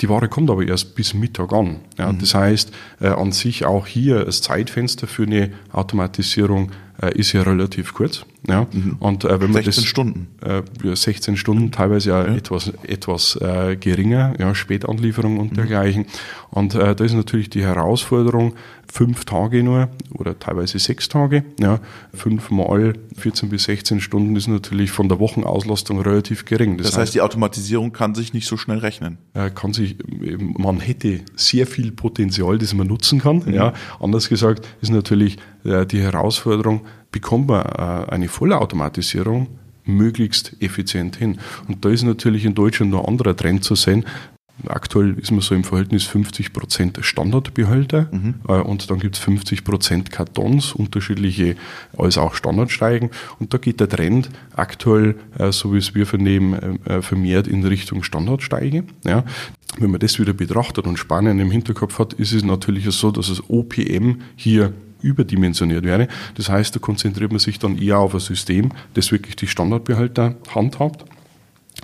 Die 0.00 0.08
Ware 0.08 0.28
kommt 0.28 0.50
aber 0.50 0.66
erst 0.66 0.94
bis 0.94 1.14
Mittag 1.14 1.52
an. 1.52 1.80
Ja. 1.98 2.12
Mhm. 2.12 2.18
Das 2.18 2.34
heißt, 2.34 2.72
äh, 3.00 3.08
an 3.08 3.32
sich 3.32 3.66
auch 3.66 3.86
hier 3.86 4.24
das 4.24 4.42
Zeitfenster 4.42 5.06
für 5.06 5.24
eine 5.24 5.50
Automatisierung 5.72 6.72
äh, 7.02 7.12
ist 7.18 7.32
ja 7.32 7.42
relativ 7.42 7.94
kurz. 7.94 8.24
Ja. 8.48 8.66
Mhm. 8.72 8.96
Und 9.00 9.24
äh, 9.24 9.40
wenn 9.40 9.52
man 9.52 9.62
16 9.62 9.82
das, 9.82 9.84
Stunden. 9.84 10.28
Äh, 10.42 10.96
16 10.96 11.36
Stunden, 11.36 11.70
teilweise 11.70 12.10
ja, 12.10 12.26
ja. 12.26 12.34
etwas, 12.34 12.72
etwas 12.82 13.36
äh, 13.36 13.76
geringer, 13.76 14.34
ja, 14.38 14.54
Spätanlieferung 14.54 15.38
und 15.38 15.52
mhm. 15.52 15.56
dergleichen. 15.56 16.06
Und 16.50 16.74
äh, 16.74 16.94
da 16.94 17.04
ist 17.04 17.14
natürlich 17.14 17.50
die 17.50 17.62
Herausforderung, 17.62 18.54
fünf 18.92 19.24
Tage 19.24 19.62
nur 19.62 19.88
oder 20.12 20.38
teilweise 20.38 20.78
sechs 20.78 21.08
Tage. 21.08 21.44
Ja, 21.58 21.80
fünf 22.12 22.50
mal 22.50 22.94
14 23.16 23.48
bis 23.48 23.64
16 23.64 24.00
Stunden 24.00 24.36
ist 24.36 24.48
natürlich 24.48 24.90
von 24.90 25.08
der 25.08 25.18
Wochenauslastung 25.18 26.00
relativ 26.00 26.44
gering. 26.44 26.76
Das, 26.76 26.88
das 26.88 26.94
heißt, 26.94 27.00
heißt, 27.02 27.14
die 27.14 27.20
Automatisierung 27.20 27.92
kann 27.92 28.14
sich 28.14 28.32
nicht 28.32 28.46
so 28.46 28.56
schnell 28.56 28.78
rechnen. 28.78 29.18
Kann 29.54 29.72
sich, 29.72 29.96
man 30.38 30.80
hätte 30.80 31.20
sehr 31.36 31.66
viel 31.66 31.92
Potenzial, 31.92 32.58
das 32.58 32.74
man 32.74 32.86
nutzen 32.86 33.20
kann. 33.20 33.42
Mhm. 33.46 33.54
Ja, 33.54 33.72
anders 34.00 34.28
gesagt 34.28 34.66
ist 34.80 34.90
natürlich 34.90 35.38
äh, 35.64 35.86
die 35.86 36.00
Herausforderung, 36.00 36.82
bekommt 37.12 37.48
man 37.48 37.64
äh, 37.64 38.10
eine 38.10 38.28
Vollautomatisierung 38.28 39.48
möglichst 39.84 40.56
effizient 40.60 41.16
hin. 41.16 41.38
Und 41.68 41.84
da 41.84 41.90
ist 41.90 42.02
natürlich 42.02 42.44
in 42.44 42.54
Deutschland 42.54 42.92
noch 42.92 43.04
ein 43.04 43.08
anderer 43.08 43.36
Trend 43.36 43.64
zu 43.64 43.74
sehen. 43.74 44.04
Aktuell 44.66 45.18
ist 45.18 45.30
man 45.30 45.40
so 45.40 45.54
im 45.54 45.64
Verhältnis 45.64 46.04
50 46.04 46.52
Prozent 46.52 46.98
Standardbehälter 47.00 48.08
mhm. 48.10 48.34
äh, 48.48 48.60
und 48.60 48.90
dann 48.90 48.98
gibt 48.98 49.16
es 49.16 49.22
50 49.22 49.64
Prozent 49.64 50.10
Kartons, 50.10 50.72
unterschiedliche 50.72 51.56
als 51.96 52.18
auch 52.18 52.34
Standardsteigen. 52.34 53.10
Und 53.38 53.54
da 53.54 53.58
geht 53.58 53.80
der 53.80 53.88
Trend 53.88 54.30
aktuell, 54.54 55.16
äh, 55.38 55.52
so 55.52 55.72
wie 55.72 55.78
es 55.78 55.94
wir 55.94 56.06
vernehmen, 56.06 56.84
äh, 56.84 57.02
vermehrt 57.02 57.46
in 57.46 57.64
Richtung 57.64 58.02
Standardsteige. 58.02 58.84
Ja. 59.04 59.24
Wenn 59.78 59.90
man 59.90 60.00
das 60.00 60.18
wieder 60.18 60.32
betrachtet 60.32 60.86
und 60.86 60.98
Spanien 60.98 61.38
im 61.38 61.50
Hinterkopf 61.50 61.98
hat, 61.98 62.12
ist 62.14 62.32
es 62.32 62.44
natürlich 62.44 62.84
so, 62.90 63.10
dass 63.10 63.28
das 63.28 63.48
OPM 63.48 64.16
hier 64.34 64.72
überdimensioniert 65.02 65.84
wäre. 65.84 66.08
Das 66.34 66.48
heißt, 66.48 66.74
da 66.74 66.80
konzentriert 66.80 67.30
man 67.30 67.38
sich 67.38 67.58
dann 67.58 67.78
eher 67.78 67.98
auf 67.98 68.14
ein 68.14 68.20
System, 68.20 68.70
das 68.94 69.12
wirklich 69.12 69.36
die 69.36 69.46
Standardbehälter 69.46 70.36
handhabt, 70.54 71.04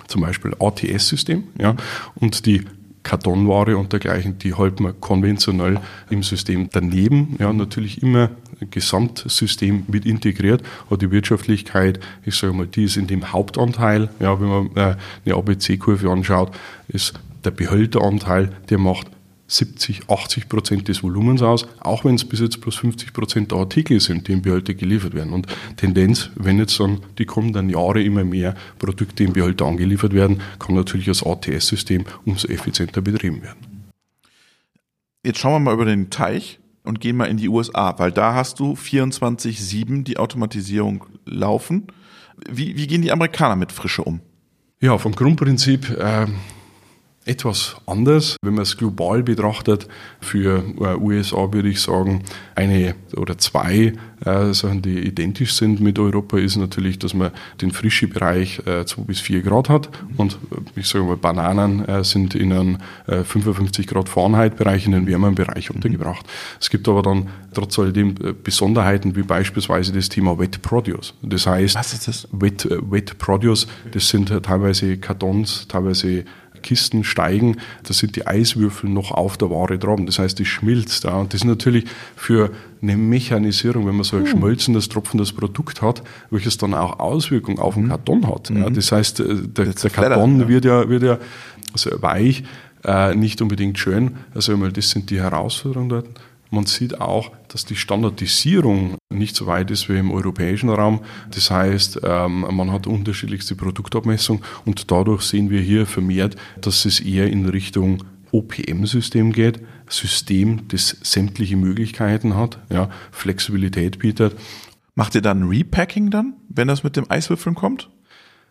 zum 0.07 0.21
Beispiel 0.21 0.55
ATS-System, 0.59 1.43
ja, 1.59 1.75
und 2.15 2.45
die 2.45 2.63
Kartonware 3.07 3.77
und 3.77 3.93
dergleichen, 3.93 4.37
die 4.37 4.53
halten 4.53 4.83
wir 4.83 4.91
konventionell 4.91 5.79
im 6.09 6.23
System 6.23 6.67
daneben. 6.69 7.37
Ja, 7.39 7.53
natürlich 7.53 8.03
immer 8.03 8.31
Gesamtsystem 8.69 9.85
mit 9.87 10.05
integriert, 10.05 10.61
aber 10.87 10.97
die 10.97 11.09
Wirtschaftlichkeit, 11.09 12.01
ich 12.25 12.35
sage 12.35 12.51
mal, 12.51 12.67
die 12.67 12.83
ist 12.83 12.97
in 12.97 13.07
dem 13.07 13.31
Hauptanteil. 13.31 14.09
Ja, 14.19 14.41
wenn 14.41 14.49
man 14.49 14.69
äh, 14.75 14.95
eine 15.25 15.35
ABC-Kurve 15.35 16.09
anschaut, 16.11 16.51
ist 16.89 17.13
der 17.45 17.51
Behälteranteil, 17.51 18.51
der 18.69 18.77
macht 18.77 19.07
70, 19.47 20.09
80 20.09 20.49
Prozent 20.49 20.87
des 20.87 21.03
Volumens 21.03 21.41
aus, 21.41 21.65
auch 21.79 22.03
wenn 22.03 22.15
es 22.15 22.25
bis 22.25 22.41
jetzt 22.41 22.61
plus 22.61 22.75
50 22.75 23.13
Prozent 23.13 23.51
der 23.51 23.59
Artikel 23.59 23.99
sind, 23.99 24.27
die 24.27 24.33
im 24.33 24.41
Behälter 24.41 24.73
geliefert 24.73 25.13
werden. 25.13 25.33
Und 25.33 25.47
Tendenz, 25.77 26.29
wenn 26.35 26.59
jetzt 26.59 26.79
dann 26.79 26.99
die 27.17 27.25
kommenden 27.25 27.69
Jahre 27.69 28.03
immer 28.03 28.23
mehr 28.23 28.55
Produkte 28.77 29.23
im 29.23 29.33
Behälter 29.33 29.65
angeliefert 29.65 30.13
werden, 30.13 30.41
kann 30.59 30.75
natürlich 30.75 31.05
das 31.05 31.25
ATS-System 31.25 32.05
umso 32.25 32.47
effizienter 32.47 33.01
betrieben 33.01 33.41
werden. 33.41 33.57
Jetzt 35.23 35.39
schauen 35.39 35.53
wir 35.53 35.59
mal 35.59 35.73
über 35.73 35.85
den 35.85 36.09
Teich 36.09 36.59
und 36.83 36.99
gehen 36.99 37.17
mal 37.17 37.25
in 37.25 37.37
die 37.37 37.49
USA, 37.49 37.97
weil 37.99 38.11
da 38.11 38.33
hast 38.33 38.59
du 38.59 38.73
24-7 38.73 40.03
die 40.03 40.17
Automatisierung 40.17 41.05
laufen. 41.25 41.87
Wie, 42.49 42.77
wie 42.77 42.87
gehen 42.87 43.01
die 43.01 43.11
Amerikaner 43.11 43.55
mit 43.55 43.71
Frische 43.71 44.03
um? 44.03 44.21
Ja, 44.79 44.97
vom 44.97 45.13
Grundprinzip 45.13 45.89
äh, 45.89 46.27
etwas 47.27 47.77
anders. 47.85 48.37
Wenn 48.41 48.55
man 48.55 48.63
es 48.63 48.77
global 48.77 49.23
betrachtet, 49.23 49.87
für 50.21 50.63
äh, 50.79 50.95
USA 50.95 51.51
würde 51.51 51.69
ich 51.69 51.81
sagen, 51.81 52.23
eine 52.55 52.95
oder 53.15 53.37
zwei 53.37 53.93
äh, 54.25 54.53
Sachen, 54.53 54.81
die 54.81 54.99
identisch 54.99 55.53
sind 55.53 55.79
mit 55.79 55.99
Europa, 55.99 56.37
ist 56.37 56.55
natürlich, 56.55 56.99
dass 56.99 57.13
man 57.13 57.31
den 57.61 57.71
frische 57.71 58.07
Bereich 58.07 58.59
äh, 58.65 58.85
2 58.85 59.03
bis 59.03 59.19
4 59.19 59.41
Grad 59.41 59.69
hat 59.69 59.89
und 60.17 60.33
äh, 60.51 60.79
ich 60.79 60.87
sage 60.87 61.05
mal, 61.05 61.17
Bananen 61.17 61.85
äh, 61.85 62.03
sind 62.03 62.33
in 62.35 62.51
einem 62.51 62.77
äh, 63.05 63.23
55 63.23 63.87
Grad 63.87 64.09
Fahrenheit-Bereich, 64.09 64.85
in 64.85 64.93
den 64.93 65.07
wärmeren 65.07 65.35
Bereich 65.35 65.69
untergebracht. 65.71 66.25
Es 66.59 66.69
gibt 66.69 66.87
aber 66.87 67.01
dann 67.01 67.27
trotz 67.53 67.77
alledem 67.77 68.15
äh, 68.23 68.33
Besonderheiten, 68.33 69.15
wie 69.15 69.23
beispielsweise 69.23 69.93
das 69.93 70.09
Thema 70.09 70.39
Wet 70.39 70.61
Produce. 70.61 71.13
Das 71.21 71.45
heißt, 71.45 71.75
Was 71.75 71.93
ist 71.93 72.07
das? 72.07 72.27
Wet, 72.31 72.65
äh, 72.65 72.77
Wet 72.89 73.17
Produce, 73.19 73.67
das 73.91 74.09
sind 74.09 74.29
teilweise 74.43 74.97
Kartons, 74.97 75.67
teilweise 75.67 76.25
Kisten 76.61 77.03
steigen, 77.03 77.57
da 77.83 77.93
sind 77.93 78.15
die 78.15 78.27
Eiswürfel 78.27 78.89
noch 78.89 79.11
auf 79.11 79.37
der 79.37 79.49
Ware 79.49 79.77
drauf. 79.77 79.99
Das 80.05 80.19
heißt, 80.19 80.37
die 80.39 80.45
schmilzt. 80.45 81.03
Ja. 81.05 81.15
Und 81.15 81.33
das 81.33 81.41
ist 81.41 81.45
natürlich 81.45 81.85
für 82.15 82.51
eine 82.81 82.97
Mechanisierung, 82.97 83.87
wenn 83.87 83.95
man 83.95 84.03
so 84.03 84.17
ein 84.17 84.23
hm. 84.23 84.31
schmolzendes, 84.31 84.89
tropfendes 84.89 85.33
Produkt 85.33 85.81
hat, 85.81 86.03
welches 86.29 86.57
dann 86.57 86.73
auch 86.73 86.99
Auswirkungen 86.99 87.59
auf 87.59 87.73
den 87.73 87.85
mhm. 87.85 87.89
Karton 87.89 88.27
hat. 88.27 88.49
Ja. 88.49 88.69
Mhm. 88.69 88.73
Das 88.73 88.91
heißt, 88.91 89.19
äh, 89.19 89.35
der, 89.47 89.65
der 89.73 89.89
Karton 89.89 90.41
ja. 90.41 90.47
wird 90.47 90.65
ja, 90.65 90.87
wird 90.89 91.03
ja 91.03 91.17
also 91.73 91.91
weich, 92.01 92.43
äh, 92.83 93.15
nicht 93.15 93.41
unbedingt 93.41 93.77
schön. 93.79 94.17
Also 94.33 94.55
das 94.55 94.89
sind 94.89 95.09
die 95.09 95.19
Herausforderungen 95.19 95.89
dort. 95.89 96.07
Man 96.49 96.65
sieht 96.65 96.99
auch, 97.01 97.31
dass 97.49 97.65
die 97.65 97.75
Standardisierung 97.75 98.97
nicht 99.09 99.35
so 99.35 99.47
weit 99.47 99.71
ist 99.71 99.89
wie 99.89 99.97
im 99.97 100.11
europäischen 100.11 100.69
Raum. 100.69 101.01
Das 101.33 101.51
heißt, 101.51 102.01
ähm, 102.03 102.45
man 102.51 102.71
hat 102.71 102.87
unterschiedlichste 102.87 103.55
Produktabmessung 103.55 104.41
und 104.65 104.91
dadurch 104.91 105.23
sehen 105.23 105.49
wir 105.49 105.61
hier 105.61 105.85
vermehrt, 105.85 106.35
dass 106.61 106.85
es 106.85 106.99
eher 106.99 107.27
in 107.29 107.47
Richtung 107.47 108.03
OPM-System 108.31 109.31
geht, 109.31 109.61
System, 109.89 110.67
das 110.67 110.97
sämtliche 111.01 111.55
Möglichkeiten 111.55 112.35
hat, 112.35 112.59
ja, 112.69 112.89
Flexibilität 113.11 113.99
bietet. 113.99 114.35
Macht 114.95 115.15
ihr 115.15 115.21
dann 115.21 115.43
Repacking 115.43 116.09
dann, 116.09 116.33
wenn 116.49 116.67
das 116.67 116.83
mit 116.83 116.97
dem 116.97 117.09
Eiswürfeln 117.09 117.55
kommt? 117.55 117.89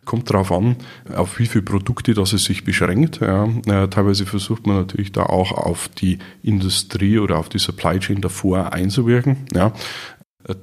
Kommt 0.06 0.30
darauf 0.30 0.50
an, 0.50 0.76
auf 1.14 1.38
wie 1.38 1.46
viele 1.46 1.64
Produkte 1.64 2.14
das 2.14 2.32
es 2.32 2.44
sich 2.44 2.64
beschränkt. 2.64 3.20
Ja. 3.20 3.46
teilweise 3.88 4.24
versucht 4.24 4.66
man 4.66 4.76
natürlich 4.76 5.12
da 5.12 5.24
auch 5.24 5.52
auf 5.52 5.88
die 5.88 6.18
Industrie 6.42 7.18
oder 7.18 7.38
auf 7.38 7.50
die 7.50 7.58
Supply 7.58 7.98
Chain 7.98 8.22
davor 8.22 8.72
einzuwirken, 8.72 9.44
ja, 9.52 9.72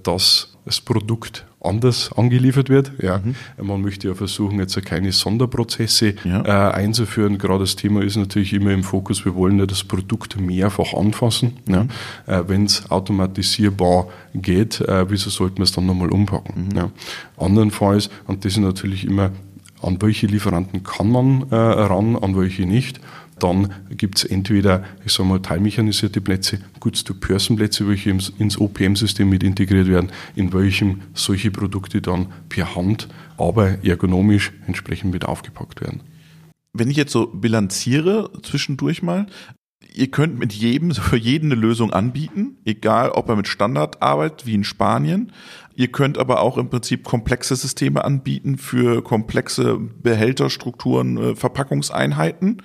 dass 0.01 0.57
das 0.65 0.81
Produkt 0.81 1.45
anders 1.63 2.11
angeliefert 2.13 2.69
wird. 2.69 2.91
Ja. 3.01 3.19
Mhm. 3.19 3.35
Man 3.65 3.81
möchte 3.81 4.07
ja 4.07 4.13
versuchen, 4.13 4.59
jetzt 4.59 4.79
keine 4.85 5.11
Sonderprozesse 5.11 6.15
ja. 6.23 6.43
äh, 6.45 6.73
einzuführen. 6.73 7.37
Gerade 7.37 7.63
das 7.63 7.75
Thema 7.75 8.03
ist 8.03 8.17
natürlich 8.17 8.53
immer 8.53 8.71
im 8.71 8.83
Fokus, 8.83 9.25
wir 9.25 9.35
wollen 9.35 9.59
ja 9.59 9.65
das 9.65 9.83
Produkt 9.83 10.39
mehrfach 10.39 10.93
anfassen. 10.93 11.57
Mhm. 11.65 11.73
Ja. 11.73 11.87
Äh, 12.27 12.43
Wenn 12.47 12.65
es 12.65 12.91
automatisierbar 12.91 14.07
geht, 14.35 14.81
äh, 14.81 15.09
wieso 15.09 15.29
sollten 15.29 15.57
wir 15.57 15.63
es 15.63 15.71
dann 15.71 15.85
nochmal 15.85 16.11
umpacken? 16.11 16.69
Mhm. 16.69 16.75
Ja. 16.75 16.91
Andernfalls, 17.37 18.09
und 18.27 18.45
das 18.45 18.53
ist 18.53 18.59
natürlich 18.59 19.05
immer, 19.05 19.31
an 19.81 20.01
welche 20.01 20.27
Lieferanten 20.27 20.83
kann 20.83 21.11
man 21.11 21.45
äh, 21.51 21.55
ran, 21.55 22.15
an 22.15 22.37
welche 22.37 22.65
nicht 22.65 22.99
dann 23.39 23.73
gibt 23.89 24.17
es 24.19 24.23
entweder, 24.25 24.83
ich 25.05 25.11
sage 25.13 25.29
mal, 25.29 25.41
teilmechanisierte 25.41 26.21
Plätze, 26.21 26.59
Goods-to-Person-Plätze, 26.79 27.87
welche 27.87 28.09
ins 28.09 28.57
OPM-System 28.59 29.29
mit 29.29 29.43
integriert 29.43 29.87
werden, 29.87 30.11
in 30.35 30.53
welchem 30.53 31.01
solche 31.13 31.51
Produkte 31.51 32.01
dann 32.01 32.27
per 32.49 32.75
Hand, 32.75 33.07
aber 33.37 33.83
ergonomisch 33.83 34.51
entsprechend 34.67 35.11
mit 35.13 35.25
aufgepackt 35.25 35.81
werden. 35.81 36.01
Wenn 36.73 36.89
ich 36.89 36.97
jetzt 36.97 37.11
so 37.11 37.27
bilanziere 37.27 38.31
zwischendurch 38.41 39.03
mal, 39.03 39.27
ihr 39.93 40.09
könnt 40.09 40.39
mit 40.39 40.53
jedem, 40.53 40.91
für 40.95 41.17
jeden 41.17 41.51
eine 41.51 41.61
Lösung 41.61 41.93
anbieten, 41.93 42.57
egal 42.65 43.11
ob 43.11 43.29
er 43.29 43.35
mit 43.35 43.47
Standard 43.47 44.01
arbeitet, 44.01 44.45
wie 44.45 44.55
in 44.55 44.63
Spanien. 44.63 45.31
Ihr 45.75 45.91
könnt 45.91 46.17
aber 46.17 46.41
auch 46.41 46.57
im 46.57 46.69
Prinzip 46.69 47.03
komplexe 47.03 47.55
Systeme 47.55 48.03
anbieten 48.03 48.57
für 48.57 49.03
komplexe 49.03 49.77
Behälterstrukturen, 49.77 51.17
äh, 51.17 51.35
Verpackungseinheiten. 51.35 52.61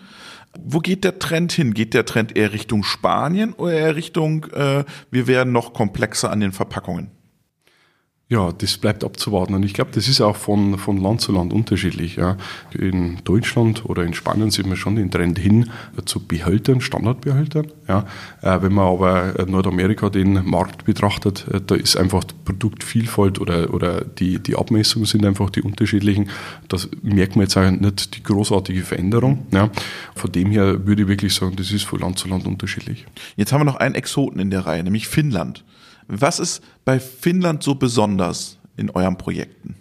Wo 0.58 0.78
geht 0.78 1.04
der 1.04 1.18
Trend 1.18 1.52
hin? 1.52 1.74
Geht 1.74 1.94
der 1.94 2.04
Trend 2.04 2.37
eher 2.37 2.52
Richtung 2.52 2.82
Spanien 2.82 3.52
oder 3.52 3.72
eher 3.72 3.96
Richtung, 3.96 4.44
äh, 4.52 4.84
wir 5.11 5.26
werden 5.26 5.52
noch 5.52 5.72
komplexer 5.72 6.30
an 6.30 6.40
den 6.40 6.52
Verpackungen? 6.52 7.11
Ja, 8.31 8.53
das 8.53 8.77
bleibt 8.77 9.05
abzuwarten. 9.05 9.55
Und 9.55 9.62
ich 9.62 9.73
glaube, 9.73 9.91
das 9.95 10.07
ist 10.07 10.21
auch 10.21 10.37
von, 10.37 10.77
von 10.77 10.99
Land 10.99 11.23
zu 11.23 11.33
Land 11.33 11.51
unterschiedlich. 11.51 12.17
Ja. 12.17 12.37
In 12.79 13.17
Deutschland 13.25 13.87
oder 13.87 14.03
in 14.03 14.12
Spanien 14.12 14.51
sieht 14.51 14.67
man 14.67 14.77
schon 14.77 14.97
den 14.97 15.11
Trend 15.11 15.38
hin 15.38 15.71
zu 16.05 16.21
Behältern, 16.21 16.83
Standardbehältern. 16.83 17.69
Ja. 17.88 18.05
Äh, 18.43 18.61
wenn 18.61 18.75
man 18.75 18.85
aber 18.85 19.47
Nordamerika 19.47 20.11
den 20.11 20.45
Markt 20.45 20.85
betrachtet, 20.85 21.47
äh, 21.51 21.62
da 21.67 21.75
ist 21.75 21.97
einfach 21.97 22.23
Produktvielfalt 22.45 23.41
oder, 23.41 23.73
oder 23.73 24.05
die, 24.05 24.38
die 24.41 24.57
Abmessungen 24.57 25.07
sind 25.07 25.25
einfach 25.25 25.49
die 25.49 25.62
unterschiedlichen. 25.62 26.29
Das 26.69 26.91
merkt 27.01 27.35
man 27.35 27.45
jetzt 27.45 27.57
auch 27.57 27.71
nicht 27.71 28.14
die 28.14 28.23
großartige 28.23 28.83
Veränderung. 28.83 29.47
Ja. 29.53 29.71
Von 30.14 30.33
dem 30.33 30.51
her 30.51 30.87
würde 30.87 31.01
ich 31.01 31.09
wirklich 31.09 31.33
sagen, 31.35 31.57
das 31.57 31.71
ist 31.71 31.85
von 31.85 32.01
Land 32.01 32.19
zu 32.19 32.29
Land 32.29 32.47
unterschiedlich. 32.47 33.07
Jetzt 33.37 33.55
haben 33.55 33.61
wir 33.61 33.64
noch 33.64 33.77
einen 33.77 33.95
Exoten 33.95 34.38
in 34.38 34.51
der 34.51 34.67
Reihe, 34.67 34.85
nämlich 34.85 35.09
Finnland. 35.09 35.64
Was 36.09 36.40
ist 36.40 36.62
bei 36.87 36.99
Finnland 36.99 37.62
so 37.62 37.75
besonders 37.75 38.59
in 38.77 38.90
euren 38.90 39.18
Projekten? 39.18 39.77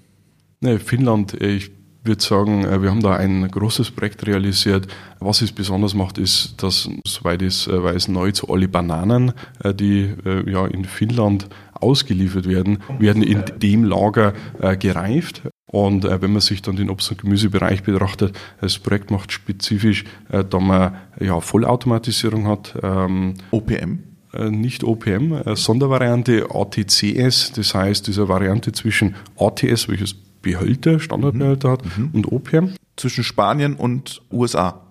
Ne, 0.59 0.77
Finnland, 0.77 1.39
äh, 1.39 1.55
ich 1.55 1.71
würde 2.03 2.21
sagen, 2.21 2.65
äh, 2.65 2.81
wir 2.81 2.89
haben 2.89 3.01
da 3.01 3.15
ein 3.15 3.47
großes 3.47 3.91
Projekt 3.91 4.27
realisiert. 4.27 4.87
Was 5.19 5.41
es 5.41 5.53
besonders 5.53 5.93
macht, 5.93 6.17
ist, 6.17 6.61
dass, 6.61 6.89
soweit 7.05 7.41
ich 7.41 7.67
äh, 7.67 7.81
weiß, 7.81 8.09
nahezu 8.09 8.49
alle 8.49 8.67
Bananen, 8.67 9.33
die 9.63 10.13
ja 10.45 10.67
in 10.67 10.85
Finnland 10.85 11.47
ausgeliefert 11.73 12.47
werden, 12.47 12.79
werden 12.99 13.23
in 13.23 13.43
dem 13.57 13.83
Lager 13.83 14.33
gereift. 14.79 15.43
Und 15.65 16.03
wenn 16.03 16.31
man 16.31 16.41
sich 16.41 16.61
dann 16.61 16.75
den 16.75 16.89
Obst- 16.89 17.11
und 17.11 17.21
Gemüsebereich 17.21 17.83
betrachtet, 17.83 18.37
das 18.61 18.79
Projekt 18.79 19.11
macht 19.11 19.31
spezifisch, 19.31 20.05
da 20.29 20.59
man 20.59 20.95
ja 21.19 21.39
Vollautomatisierung 21.39 22.47
hat. 22.47 22.75
Ähm, 22.81 23.35
OPM? 23.51 23.99
Äh, 24.37 24.51
nicht 24.51 24.83
OPM, 24.83 25.33
äh, 25.33 25.55
Sondervariante 25.55 26.47
ATCS, 26.53 27.53
das 27.53 27.73
heißt 27.73 28.07
diese 28.07 28.29
Variante 28.29 28.71
zwischen 28.71 29.15
ATS, 29.37 29.89
welches 29.89 30.13
Behälter, 30.41 30.99
Standardbehälter 30.99 31.71
hat, 31.71 31.97
mhm. 31.97 32.11
und 32.13 32.31
OPM. 32.31 32.69
Zwischen 32.95 33.23
Spanien 33.23 33.75
und 33.75 34.21
USA 34.31 34.86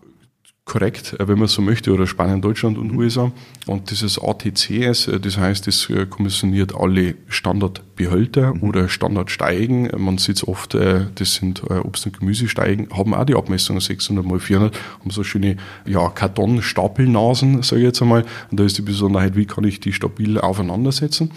korrekt, 0.67 1.15
äh, 1.19 1.27
wenn 1.27 1.39
man 1.39 1.49
so 1.49 1.63
möchte, 1.63 1.93
oder 1.95 2.07
Spanien, 2.07 2.43
Deutschland 2.43 2.77
und 2.77 2.93
mhm. 2.93 2.99
USA. 2.99 3.33
Und 3.67 3.91
dieses 3.91 4.21
ATCS, 4.21 5.09
äh, 5.09 5.21
das 5.21 5.39
heißt, 5.39 5.67
es 5.69 5.89
äh, 5.89 6.05
kommissioniert 6.07 6.75
alle 6.75 7.15
Standardbehälter 7.29 8.55
mhm. 8.55 8.63
oder 8.63 8.89
Standardsteigen. 8.89 9.91
Man 9.97 10.19
sieht 10.19 10.37
es 10.37 10.47
oft, 10.47 10.75
das 10.75 11.35
sind 11.35 11.63
Obst- 11.63 12.07
und 12.07 12.19
Gemüsesteigen, 12.19 12.89
haben 12.93 13.15
auch 13.15 13.25
die 13.25 13.35
Abmessung 13.35 13.81
600 13.81 14.27
mal 14.27 14.41
400, 14.41 14.77
haben 15.01 15.11
so 15.11 15.23
schöne 15.23 15.57
ja, 15.87 16.09
Kartonstapelnasen, 16.09 17.63
sage 17.63 17.83
ich 17.83 17.87
jetzt 17.87 18.03
einmal. 18.03 18.25
Und 18.51 18.61
da 18.61 18.65
ist 18.65 18.77
die 18.77 18.83
Besonderheit, 18.83 19.37
wie 19.37 19.47
kann 19.47 19.65
ich 19.65 19.81
die 19.81 19.93
stabil 19.93 20.39
aufeinandersetzen. 20.39 21.31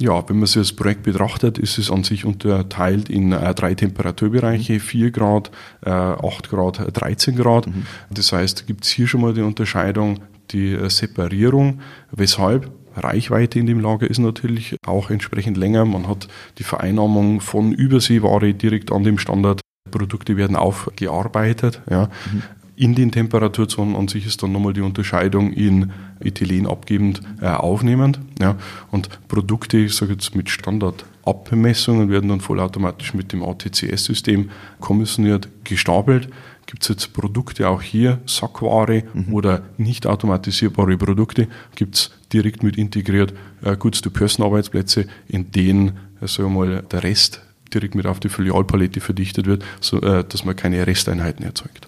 Ja, 0.00 0.26
wenn 0.28 0.38
man 0.38 0.46
sich 0.46 0.62
das 0.62 0.72
Projekt 0.72 1.02
betrachtet, 1.02 1.58
ist 1.58 1.76
es 1.76 1.90
an 1.90 2.04
sich 2.04 2.24
unterteilt 2.24 3.10
in 3.10 3.32
äh, 3.32 3.54
drei 3.54 3.74
Temperaturbereiche, 3.74 4.74
mhm. 4.74 4.80
4 4.80 5.10
Grad, 5.10 5.50
äh, 5.84 5.90
8 5.90 6.48
Grad, 6.48 6.82
13 6.90 7.36
Grad. 7.36 7.66
Mhm. 7.66 7.86
Das 8.08 8.32
heißt, 8.32 8.66
gibt 8.66 8.84
es 8.84 8.90
hier 8.90 9.06
schon 9.06 9.20
mal 9.20 9.34
die 9.34 9.42
Unterscheidung, 9.42 10.20
die 10.52 10.72
äh, 10.72 10.88
Separierung. 10.88 11.80
Weshalb? 12.12 12.70
Reichweite 12.96 13.60
in 13.60 13.66
dem 13.66 13.78
Lager 13.78 14.10
ist 14.10 14.18
natürlich 14.18 14.74
auch 14.84 15.10
entsprechend 15.10 15.56
länger. 15.56 15.84
Man 15.84 16.08
hat 16.08 16.26
die 16.58 16.64
Vereinnahmung 16.64 17.40
von 17.40 17.72
Überseeware 17.72 18.52
direkt 18.52 18.90
an 18.90 19.04
dem 19.04 19.18
Standard. 19.18 19.60
Produkte 19.90 20.36
werden 20.36 20.56
aufgearbeitet. 20.56 21.82
Ja. 21.88 22.08
Mhm 22.32 22.42
in 22.80 22.94
den 22.94 23.12
Temperaturzonen 23.12 23.94
an 23.94 24.08
sich 24.08 24.24
ist 24.24 24.42
dann 24.42 24.52
nochmal 24.52 24.72
die 24.72 24.80
Unterscheidung 24.80 25.52
in 25.52 25.92
Ethylen 26.18 26.66
abgebend 26.66 27.20
äh, 27.42 27.48
aufnehmend. 27.48 28.20
Ja. 28.40 28.56
Und 28.90 29.10
Produkte, 29.28 29.76
ich 29.76 29.94
sage 29.94 30.12
jetzt 30.12 30.34
mit 30.34 30.48
Standardabmessungen, 30.48 32.08
werden 32.08 32.30
dann 32.30 32.40
vollautomatisch 32.40 33.12
mit 33.12 33.34
dem 33.34 33.42
ATCS-System 33.42 34.48
kommissioniert, 34.80 35.48
gestapelt. 35.62 36.30
Gibt 36.64 36.84
es 36.84 36.88
jetzt 36.88 37.12
Produkte 37.12 37.68
auch 37.68 37.82
hier, 37.82 38.20
Sackware 38.24 39.02
mhm. 39.12 39.34
oder 39.34 39.60
nicht 39.76 40.06
automatisierbare 40.06 40.96
Produkte, 40.96 41.48
gibt 41.76 41.96
es 41.96 42.10
direkt 42.32 42.62
mit 42.62 42.78
integriert 42.78 43.34
äh, 43.62 43.76
Goods-to-Person-Arbeitsplätze, 43.76 45.04
in 45.28 45.52
denen, 45.52 45.98
äh, 46.22 46.26
sagen 46.26 46.54
wir 46.54 46.66
mal, 46.66 46.82
der 46.90 47.02
Rest 47.02 47.42
direkt 47.74 47.94
mit 47.94 48.06
auf 48.06 48.20
die 48.20 48.30
Filialpalette 48.30 49.00
verdichtet 49.00 49.44
wird, 49.44 49.66
so, 49.80 50.00
äh, 50.00 50.24
dass 50.26 50.46
man 50.46 50.56
keine 50.56 50.86
Resteinheiten 50.86 51.44
erzeugt. 51.44 51.86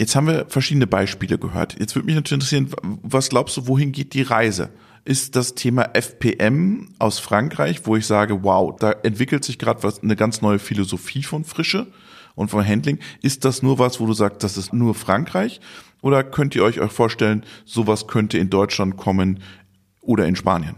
Jetzt 0.00 0.16
haben 0.16 0.28
wir 0.28 0.46
verschiedene 0.48 0.86
Beispiele 0.86 1.36
gehört. 1.36 1.78
Jetzt 1.78 1.94
würde 1.94 2.06
mich 2.06 2.14
natürlich 2.14 2.42
interessieren, 2.42 2.70
was 3.02 3.28
glaubst 3.28 3.58
du, 3.58 3.66
wohin 3.66 3.92
geht 3.92 4.14
die 4.14 4.22
Reise? 4.22 4.70
Ist 5.04 5.36
das 5.36 5.54
Thema 5.54 5.90
FPM 5.92 6.94
aus 6.98 7.18
Frankreich, 7.18 7.82
wo 7.84 7.96
ich 7.96 8.06
sage, 8.06 8.42
wow, 8.42 8.74
da 8.78 8.92
entwickelt 8.92 9.44
sich 9.44 9.58
gerade 9.58 9.82
was, 9.82 10.02
eine 10.02 10.16
ganz 10.16 10.40
neue 10.40 10.58
Philosophie 10.58 11.22
von 11.22 11.44
Frische 11.44 11.86
und 12.34 12.48
von 12.50 12.66
Handling. 12.66 12.98
Ist 13.20 13.44
das 13.44 13.62
nur 13.62 13.78
was, 13.78 14.00
wo 14.00 14.06
du 14.06 14.14
sagst, 14.14 14.42
das 14.42 14.56
ist 14.56 14.72
nur 14.72 14.94
Frankreich? 14.94 15.60
Oder 16.00 16.24
könnt 16.24 16.54
ihr 16.56 16.64
euch 16.64 16.80
euch 16.80 16.92
vorstellen, 16.92 17.44
sowas 17.66 18.06
könnte 18.06 18.38
in 18.38 18.48
Deutschland 18.48 18.96
kommen 18.96 19.40
oder 20.00 20.24
in 20.24 20.34
Spanien? 20.34 20.76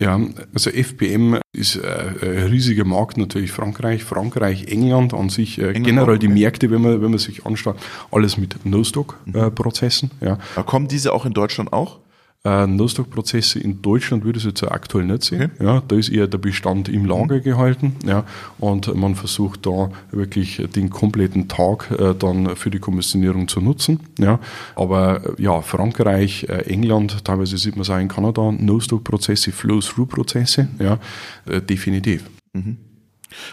Ja, 0.00 0.20
also 0.54 0.70
FPM 0.70 1.40
ist 1.52 1.74
äh, 1.74 2.14
ein 2.22 2.46
riesiger 2.50 2.84
Markt 2.84 3.16
natürlich 3.16 3.50
Frankreich, 3.50 4.04
Frankreich, 4.04 4.68
England 4.68 5.12
an 5.12 5.28
sich, 5.28 5.58
äh, 5.58 5.68
England 5.70 5.86
generell 5.86 6.18
die 6.20 6.28
Märkte, 6.28 6.70
wenn 6.70 6.82
man, 6.82 7.02
wenn 7.02 7.10
man 7.10 7.18
sich 7.18 7.46
anschaut, 7.46 7.76
alles 8.12 8.36
mit 8.36 8.64
No-Stock-Prozessen. 8.64 10.12
Ja. 10.20 10.38
Kommen 10.66 10.86
diese 10.86 11.12
auch 11.12 11.26
in 11.26 11.32
Deutschland 11.32 11.72
auch? 11.72 11.98
Äh, 12.44 12.68
No-Stock-Prozesse 12.68 13.58
in 13.58 13.82
Deutschland 13.82 14.24
würde 14.24 14.38
ich 14.38 14.44
jetzt 14.44 14.62
aktuell 14.62 15.04
nicht 15.04 15.24
sehen. 15.24 15.50
Okay. 15.54 15.64
Ja, 15.64 15.82
da 15.86 15.96
ist 15.96 16.08
eher 16.08 16.28
der 16.28 16.38
Bestand 16.38 16.88
im 16.88 17.04
Lager 17.04 17.40
gehalten. 17.40 17.96
Ja, 18.06 18.24
und 18.58 18.94
man 18.94 19.16
versucht 19.16 19.66
da 19.66 19.90
wirklich 20.12 20.62
den 20.74 20.88
kompletten 20.88 21.48
Tag 21.48 21.90
äh, 21.90 22.14
dann 22.14 22.54
für 22.54 22.70
die 22.70 22.78
Kommissionierung 22.78 23.48
zu 23.48 23.60
nutzen. 23.60 24.00
Ja, 24.18 24.38
aber 24.76 25.36
äh, 25.38 25.42
ja, 25.42 25.60
Frankreich, 25.62 26.44
äh, 26.48 26.62
England, 26.70 27.24
teilweise 27.24 27.58
sieht 27.58 27.74
man 27.74 27.82
es 27.82 27.90
auch 27.90 27.98
in 27.98 28.08
Kanada, 28.08 28.52
No-Stock-Prozesse, 28.52 29.50
Flow-Through-Prozesse. 29.50 30.68
Ja, 30.78 30.98
äh, 31.46 31.60
definitiv. 31.60 32.30
Mhm. 32.52 32.76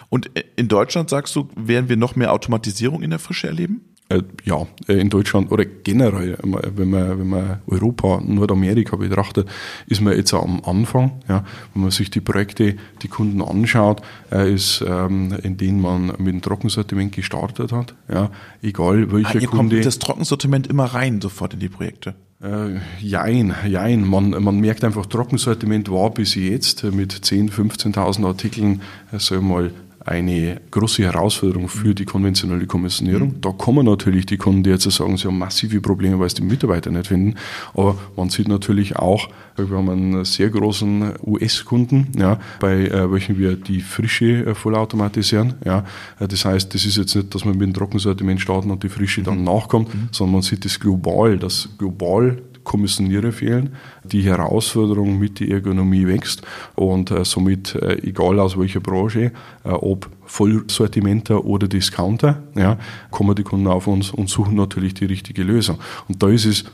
Und 0.09 0.29
äh, 0.37 0.43
in 0.55 0.67
Deutschland 0.67 1.09
sagst 1.09 1.35
du, 1.35 1.49
werden 1.55 1.89
wir 1.89 1.97
noch 1.97 2.15
mehr 2.15 2.31
Automatisierung 2.31 3.01
in 3.01 3.09
der 3.09 3.19
Frische 3.19 3.47
erleben? 3.47 3.94
Äh, 4.07 4.21
ja, 4.43 4.67
äh, 4.87 4.93
in 4.93 5.09
Deutschland 5.09 5.51
oder 5.51 5.65
generell, 5.65 6.37
wenn 6.43 6.89
man, 6.91 7.19
wenn 7.19 7.27
man 7.27 7.59
Europa, 7.65 8.21
Nordamerika 8.23 8.97
betrachtet, 8.97 9.47
ist 9.87 9.99
man 9.99 10.15
jetzt 10.15 10.31
am 10.31 10.61
Anfang. 10.63 11.13
Ja, 11.27 11.43
wenn 11.73 11.81
man 11.81 11.91
sich 11.91 12.11
die 12.11 12.21
Projekte, 12.21 12.75
die 13.01 13.07
Kunden 13.07 13.41
anschaut, 13.41 14.03
äh, 14.31 14.53
ist, 14.53 14.85
ähm, 14.87 15.35
in 15.41 15.57
denen 15.57 15.81
man 15.81 16.13
mit 16.19 16.27
dem 16.27 16.41
Trockensortiment 16.43 17.13
gestartet 17.13 17.71
hat. 17.71 17.95
Ja, 18.07 18.29
egal 18.61 19.11
welcher 19.11 19.39
ah, 19.39 19.41
ihr 19.41 19.47
Kunde. 19.47 19.75
Kommt 19.77 19.85
das 19.87 19.97
Trockensortiment 19.97 20.67
immer 20.67 20.85
rein 20.85 21.19
sofort 21.19 21.55
in 21.55 21.59
die 21.59 21.69
Projekte? 21.69 22.13
Äh, 22.43 22.79
jein, 23.01 23.55
jein. 23.67 24.05
Man, 24.07 24.29
man 24.29 24.59
merkt 24.59 24.83
einfach, 24.83 25.07
Trockensortiment 25.07 25.89
war 25.89 26.11
bis 26.11 26.35
jetzt 26.35 26.83
mit 26.83 27.11
10.000, 27.11 27.51
15.000 27.95 28.27
Artikeln, 28.27 28.81
äh, 29.11 29.19
sagen 29.19 29.47
wir 29.47 29.55
mal, 29.55 29.71
eine 30.05 30.61
große 30.69 31.03
Herausforderung 31.03 31.67
für 31.67 31.95
die 31.95 32.05
konventionelle 32.05 32.67
Kommissionierung. 32.67 33.29
Mhm. 33.29 33.41
Da 33.41 33.51
kommen 33.51 33.85
natürlich 33.85 34.27
die 34.27 34.37
Kunden, 34.37 34.61
die 34.61 34.69
jetzt 34.69 34.89
sagen, 34.89 35.17
sie 35.17 35.27
haben 35.27 35.39
massive 35.39 35.81
Probleme, 35.81 36.19
weil 36.19 36.29
sie 36.29 36.37
die 36.37 36.43
Mitarbeiter 36.43 36.91
nicht 36.91 37.07
finden. 37.07 37.35
Aber 37.73 37.97
man 38.15 38.29
sieht 38.29 38.47
natürlich 38.47 38.95
auch, 38.97 39.27
wir 39.57 39.75
haben 39.75 39.89
einen 39.89 40.23
sehr 40.23 40.49
großen 40.49 41.13
US-Kunden, 41.25 42.11
ja, 42.17 42.39
bei 42.59 42.85
äh, 42.85 43.11
welchen 43.11 43.39
wir 43.39 43.55
die 43.55 43.81
Frische 43.81 44.45
äh, 44.45 44.53
vollautomatisieren. 44.53 45.55
Ja. 45.65 45.85
Äh, 46.19 46.27
das 46.27 46.45
heißt, 46.45 46.73
das 46.73 46.85
ist 46.85 46.97
jetzt 46.97 47.15
nicht, 47.15 47.33
dass 47.33 47.43
man 47.43 47.57
mit 47.57 47.67
dem 47.67 47.73
Trockensortiment 47.73 48.39
starten 48.39 48.69
und 48.69 48.83
die 48.83 48.89
Frische 48.89 49.23
dann 49.23 49.39
mhm. 49.39 49.45
nachkommt, 49.45 49.93
mhm. 49.93 50.09
sondern 50.11 50.33
man 50.33 50.41
sieht 50.43 50.65
das 50.65 50.79
global, 50.79 51.39
dass 51.39 51.69
global 51.79 52.37
Kommissionierer 52.65 53.31
fehlen. 53.31 53.75
Die 54.03 54.23
Herausforderung 54.23 55.17
mit 55.17 55.39
der 55.39 55.49
Ergonomie 55.51 56.05
wächst 56.05 56.41
und 56.75 57.11
äh, 57.11 57.23
somit, 57.23 57.75
äh, 57.75 57.99
egal 58.03 58.39
aus 58.39 58.59
welcher 58.59 58.81
Branche, 58.81 59.31
äh, 59.63 59.69
ob 59.69 60.09
Vollsortimenter 60.25 61.45
oder 61.45 61.69
Discounter, 61.69 62.43
ja, 62.55 62.77
kommen 63.11 63.35
die 63.35 63.43
Kunden 63.43 63.67
auf 63.67 63.87
uns 63.87 64.11
und 64.11 64.29
suchen 64.29 64.55
natürlich 64.55 64.95
die 64.95 65.05
richtige 65.05 65.43
Lösung. 65.43 65.79
Und 66.09 66.21
da 66.21 66.27
ist 66.27 66.45
es 66.45 66.65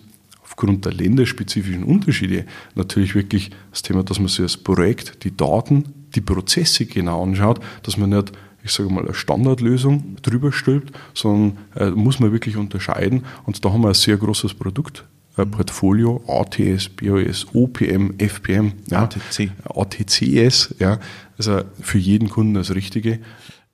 aufgrund 0.43 0.85
der 0.85 0.93
länderspezifischen 0.93 1.83
Unterschiede 1.83 2.45
natürlich 2.75 3.13
wirklich 3.13 3.51
das 3.69 3.83
Thema, 3.83 4.03
dass 4.03 4.19
man 4.19 4.29
sich 4.29 4.39
das 4.39 4.57
Projekt, 4.57 5.23
die 5.23 5.35
Daten, 5.35 5.93
die 6.15 6.21
Prozesse 6.21 6.85
genau 6.85 7.23
anschaut, 7.23 7.59
dass 7.83 7.97
man 7.97 8.09
nicht 8.09 8.31
ich 8.63 8.71
sage 8.71 8.89
mal, 8.89 9.03
eine 9.03 9.13
Standardlösung 9.13 10.17
drüber 10.21 10.51
stülpt, 10.51 10.95
sondern 11.15 11.57
äh, 11.75 11.89
muss 11.89 12.19
man 12.19 12.31
wirklich 12.31 12.57
unterscheiden. 12.57 13.23
Und 13.45 13.63
da 13.65 13.71
haben 13.71 13.81
wir 13.81 13.87
ein 13.87 13.95
sehr 13.95 14.17
großes 14.17 14.53
Produkt 14.53 15.03
Portfolio, 15.45 16.23
ATS, 16.27 16.89
BOS, 16.89 17.47
OPM, 17.53 18.13
FPM, 18.17 18.73
ja, 18.89 19.03
ATC. 19.03 19.51
ATCS, 19.65 20.75
ja, 20.79 20.99
also 21.37 21.61
für 21.81 21.97
jeden 21.97 22.29
Kunden 22.29 22.53
das 22.53 22.73
Richtige. 22.75 23.19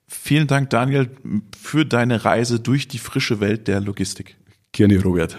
Vielen 0.06 0.46
Dank, 0.46 0.70
Daniel, 0.70 1.10
für 1.58 1.84
deine 1.84 2.24
Reise 2.24 2.60
durch 2.60 2.88
die 2.88 2.98
frische 2.98 3.40
Welt 3.40 3.68
der 3.68 3.80
Logistik. 3.80 4.36
Gerne, 4.72 5.02
Robert. 5.02 5.36